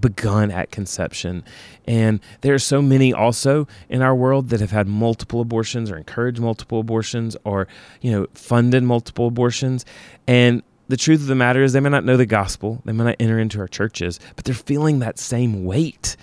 begun 0.00 0.50
at 0.50 0.70
conception. 0.70 1.44
And 1.86 2.20
there 2.40 2.54
are 2.54 2.58
so 2.58 2.82
many 2.82 3.12
also 3.12 3.66
in 3.88 4.02
our 4.02 4.14
world 4.14 4.48
that 4.48 4.60
have 4.60 4.70
had 4.70 4.88
multiple 4.88 5.40
abortions 5.40 5.90
or 5.90 5.96
encouraged 5.96 6.40
multiple 6.40 6.80
abortions 6.80 7.36
or, 7.44 7.68
you 8.00 8.10
know, 8.10 8.26
funded 8.34 8.82
multiple 8.82 9.26
abortions. 9.26 9.84
And 10.26 10.62
the 10.88 10.96
truth 10.96 11.20
of 11.20 11.26
the 11.26 11.34
matter 11.34 11.62
is 11.62 11.72
they 11.72 11.80
may 11.80 11.88
not 11.88 12.04
know 12.04 12.16
the 12.16 12.26
gospel, 12.26 12.82
they 12.84 12.92
may 12.92 13.04
not 13.04 13.16
enter 13.20 13.38
into 13.38 13.58
our 13.60 13.68
churches, 13.68 14.20
but 14.36 14.44
they're 14.44 14.54
feeling 14.54 14.98
that 14.98 15.18
same 15.18 15.64
weight. 15.64 16.16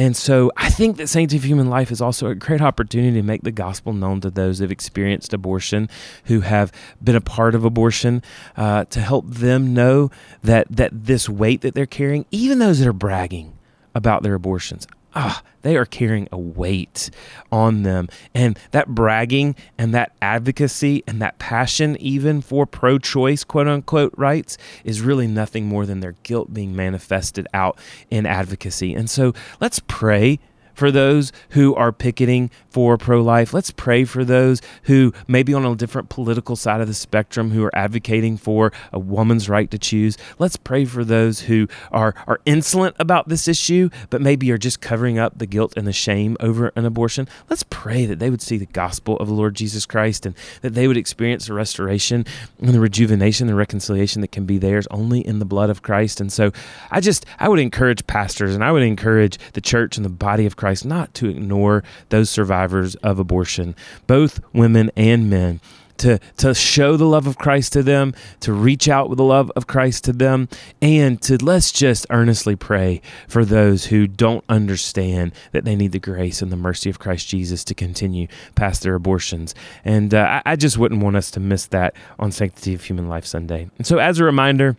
And 0.00 0.16
so 0.16 0.50
I 0.56 0.70
think 0.70 0.96
that 0.96 1.08
Sanctity 1.08 1.36
of 1.36 1.44
Human 1.44 1.68
Life 1.68 1.90
is 1.90 2.00
also 2.00 2.28
a 2.28 2.34
great 2.34 2.62
opportunity 2.62 3.20
to 3.20 3.22
make 3.22 3.42
the 3.42 3.50
gospel 3.50 3.92
known 3.92 4.22
to 4.22 4.30
those 4.30 4.58
who've 4.58 4.72
experienced 4.72 5.34
abortion, 5.34 5.90
who 6.24 6.40
have 6.40 6.72
been 7.04 7.16
a 7.16 7.20
part 7.20 7.54
of 7.54 7.66
abortion, 7.66 8.22
uh, 8.56 8.86
to 8.86 9.00
help 9.02 9.26
them 9.26 9.74
know 9.74 10.10
that, 10.42 10.66
that 10.70 11.04
this 11.04 11.28
weight 11.28 11.60
that 11.60 11.74
they're 11.74 11.84
carrying, 11.84 12.24
even 12.30 12.60
those 12.60 12.78
that 12.78 12.88
are 12.88 12.94
bragging 12.94 13.52
about 13.94 14.22
their 14.22 14.32
abortions, 14.32 14.86
ah, 15.14 15.42
they 15.62 15.76
are 15.76 15.84
carrying 15.84 16.28
a 16.32 16.38
weight 16.38 17.10
on 17.52 17.82
them. 17.82 18.08
And 18.34 18.58
that 18.70 18.88
bragging 18.88 19.56
and 19.78 19.94
that 19.94 20.12
advocacy 20.22 21.02
and 21.06 21.20
that 21.20 21.38
passion, 21.38 21.96
even 22.00 22.40
for 22.40 22.66
pro 22.66 22.98
choice, 22.98 23.44
quote 23.44 23.68
unquote, 23.68 24.14
rights, 24.16 24.56
is 24.84 25.00
really 25.00 25.26
nothing 25.26 25.66
more 25.66 25.86
than 25.86 26.00
their 26.00 26.16
guilt 26.22 26.52
being 26.52 26.74
manifested 26.74 27.46
out 27.52 27.78
in 28.10 28.26
advocacy. 28.26 28.94
And 28.94 29.08
so 29.10 29.32
let's 29.60 29.80
pray 29.86 30.38
for 30.74 30.90
those 30.90 31.30
who 31.50 31.74
are 31.74 31.92
picketing 31.92 32.50
for 32.70 32.96
pro 32.96 33.20
life. 33.20 33.52
Let's 33.52 33.70
pray 33.70 34.04
for 34.04 34.24
those 34.24 34.62
who 34.84 35.12
may 35.26 35.42
be 35.42 35.52
on 35.52 35.64
a 35.64 35.74
different 35.74 36.08
political 36.08 36.56
side 36.56 36.80
of 36.80 36.86
the 36.86 36.94
spectrum 36.94 37.50
who 37.50 37.64
are 37.64 37.76
advocating 37.76 38.36
for 38.36 38.72
a 38.92 38.98
woman's 38.98 39.48
right 39.48 39.70
to 39.70 39.78
choose. 39.78 40.16
Let's 40.38 40.56
pray 40.56 40.84
for 40.84 41.04
those 41.04 41.40
who 41.40 41.68
are, 41.90 42.14
are 42.26 42.40
insolent 42.46 42.96
about 42.98 43.28
this 43.28 43.48
issue, 43.48 43.90
but 44.08 44.22
maybe 44.22 44.50
are 44.52 44.58
just 44.58 44.80
covering 44.80 45.18
up 45.18 45.38
the 45.38 45.46
guilt 45.46 45.74
and 45.76 45.86
the 45.86 45.92
shame 45.92 46.36
over 46.38 46.72
an 46.76 46.84
abortion. 46.84 47.28
Let's 47.48 47.64
pray 47.64 48.06
that 48.06 48.20
they 48.20 48.30
would 48.30 48.42
see 48.42 48.56
the 48.56 48.66
gospel 48.66 49.16
of 49.16 49.28
the 49.28 49.34
Lord 49.34 49.54
Jesus 49.54 49.84
Christ 49.84 50.24
and 50.24 50.34
that 50.62 50.74
they 50.74 50.86
would 50.86 50.96
experience 50.96 51.46
the 51.46 51.54
restoration 51.54 52.24
and 52.60 52.68
the 52.68 52.80
rejuvenation, 52.80 53.48
the 53.48 53.54
reconciliation 53.54 54.20
that 54.20 54.32
can 54.32 54.46
be 54.46 54.58
theirs 54.58 54.86
only 54.90 55.26
in 55.26 55.40
the 55.40 55.44
blood 55.44 55.70
of 55.70 55.82
Christ. 55.82 56.20
And 56.20 56.32
so 56.32 56.52
I 56.90 57.00
just, 57.00 57.26
I 57.38 57.48
would 57.48 57.58
encourage 57.58 58.06
pastors 58.06 58.54
and 58.54 58.62
I 58.62 58.70
would 58.70 58.82
encourage 58.82 59.38
the 59.52 59.60
church 59.60 59.96
and 59.96 60.04
the 60.04 60.10
body 60.10 60.46
of 60.46 60.56
Christ, 60.56 60.84
not 60.84 61.12
to 61.14 61.28
ignore 61.28 61.82
those 62.10 62.30
survivors 62.30 62.59
of 62.68 63.18
abortion, 63.18 63.74
both 64.06 64.40
women 64.52 64.90
and 64.96 65.30
men. 65.30 65.60
To, 65.98 66.18
to 66.38 66.54
show 66.54 66.96
the 66.96 67.04
love 67.04 67.26
of 67.26 67.36
Christ 67.36 67.74
to 67.74 67.82
them, 67.82 68.14
to 68.40 68.54
reach 68.54 68.88
out 68.88 69.10
with 69.10 69.18
the 69.18 69.22
love 69.22 69.52
of 69.54 69.66
Christ 69.66 70.04
to 70.04 70.14
them, 70.14 70.48
and 70.80 71.20
to 71.20 71.36
let's 71.44 71.70
just 71.70 72.06
earnestly 72.08 72.56
pray 72.56 73.02
for 73.28 73.44
those 73.44 73.84
who 73.84 74.06
don't 74.06 74.42
understand 74.48 75.32
that 75.52 75.66
they 75.66 75.76
need 75.76 75.92
the 75.92 75.98
grace 75.98 76.40
and 76.40 76.50
the 76.50 76.56
mercy 76.56 76.88
of 76.88 76.98
Christ 76.98 77.28
Jesus 77.28 77.64
to 77.64 77.74
continue 77.74 78.28
past 78.54 78.82
their 78.82 78.94
abortions. 78.94 79.54
And 79.84 80.14
uh, 80.14 80.40
I, 80.46 80.52
I 80.52 80.56
just 80.56 80.78
wouldn't 80.78 81.02
want 81.02 81.16
us 81.16 81.30
to 81.32 81.40
miss 81.40 81.66
that 81.66 81.94
on 82.18 82.32
Sanctity 82.32 82.72
of 82.72 82.82
Human 82.84 83.10
Life 83.10 83.26
Sunday. 83.26 83.68
And 83.76 83.86
so, 83.86 83.98
as 83.98 84.18
a 84.18 84.24
reminder, 84.24 84.78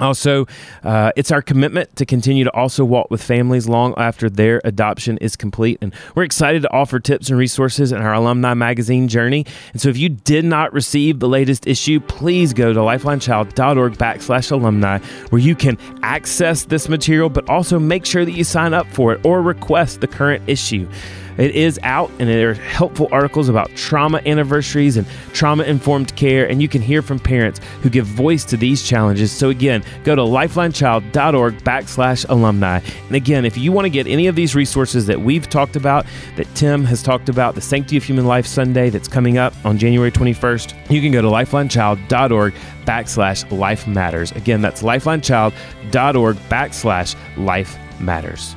also, 0.00 0.46
uh, 0.82 1.12
it's 1.16 1.30
our 1.30 1.42
commitment 1.42 1.94
to 1.96 2.06
continue 2.06 2.44
to 2.44 2.52
also 2.52 2.84
walk 2.84 3.10
with 3.10 3.22
families 3.22 3.68
long 3.68 3.94
after 3.96 4.30
their 4.30 4.60
adoption 4.64 5.18
is 5.18 5.36
complete. 5.36 5.78
And 5.80 5.94
we're 6.14 6.24
excited 6.24 6.62
to 6.62 6.72
offer 6.72 7.00
tips 7.00 7.28
and 7.28 7.38
resources 7.38 7.92
in 7.92 7.98
our 7.98 8.14
alumni 8.14 8.54
magazine 8.54 9.08
journey. 9.08 9.46
And 9.72 9.80
so 9.80 9.88
if 9.88 9.96
you 9.96 10.08
did 10.08 10.44
not 10.44 10.72
receive 10.72 11.20
the 11.20 11.28
latest 11.28 11.66
issue, 11.66 12.00
please 12.00 12.52
go 12.52 12.72
to 12.72 12.80
lifelinechild.org 12.80 13.94
backslash 13.94 14.50
alumni 14.50 14.98
where 15.30 15.40
you 15.40 15.54
can 15.54 15.78
access 16.02 16.64
this 16.64 16.88
material, 16.88 17.28
but 17.28 17.48
also 17.48 17.78
make 17.78 18.06
sure 18.06 18.24
that 18.24 18.32
you 18.32 18.44
sign 18.44 18.74
up 18.74 18.86
for 18.88 19.12
it 19.12 19.24
or 19.24 19.42
request 19.42 20.00
the 20.00 20.08
current 20.08 20.42
issue. 20.46 20.88
It 21.38 21.54
is 21.54 21.78
out, 21.82 22.10
and 22.18 22.28
there 22.28 22.50
are 22.50 22.54
helpful 22.54 23.08
articles 23.10 23.48
about 23.48 23.70
trauma 23.74 24.20
anniversaries 24.26 24.96
and 24.96 25.06
trauma 25.32 25.64
informed 25.64 26.14
care, 26.16 26.48
and 26.48 26.60
you 26.60 26.68
can 26.68 26.82
hear 26.82 27.02
from 27.02 27.18
parents 27.18 27.60
who 27.82 27.90
give 27.90 28.06
voice 28.06 28.44
to 28.46 28.56
these 28.56 28.82
challenges. 28.86 29.32
So, 29.32 29.48
again, 29.48 29.82
go 30.04 30.14
to 30.14 30.22
lifelinechild.org 30.22 31.58
backslash 31.64 32.28
alumni. 32.28 32.80
And 33.06 33.16
again, 33.16 33.44
if 33.44 33.56
you 33.56 33.72
want 33.72 33.86
to 33.86 33.90
get 33.90 34.06
any 34.06 34.26
of 34.26 34.36
these 34.36 34.54
resources 34.54 35.06
that 35.06 35.20
we've 35.20 35.48
talked 35.48 35.76
about, 35.76 36.06
that 36.36 36.52
Tim 36.54 36.84
has 36.84 37.02
talked 37.02 37.28
about, 37.28 37.54
the 37.54 37.60
Sanctity 37.60 37.96
of 37.96 38.04
Human 38.04 38.26
Life 38.26 38.46
Sunday 38.46 38.90
that's 38.90 39.08
coming 39.08 39.38
up 39.38 39.54
on 39.64 39.78
January 39.78 40.10
21st, 40.10 40.90
you 40.90 41.00
can 41.00 41.12
go 41.12 41.22
to 41.22 41.28
lifelinechild.org 41.28 42.54
backslash 42.84 43.50
life 43.56 43.86
matters. 43.86 44.32
Again, 44.32 44.60
that's 44.60 44.82
lifelinechild.org 44.82 46.36
backslash 46.48 47.16
life 47.36 47.78
matters. 48.00 48.56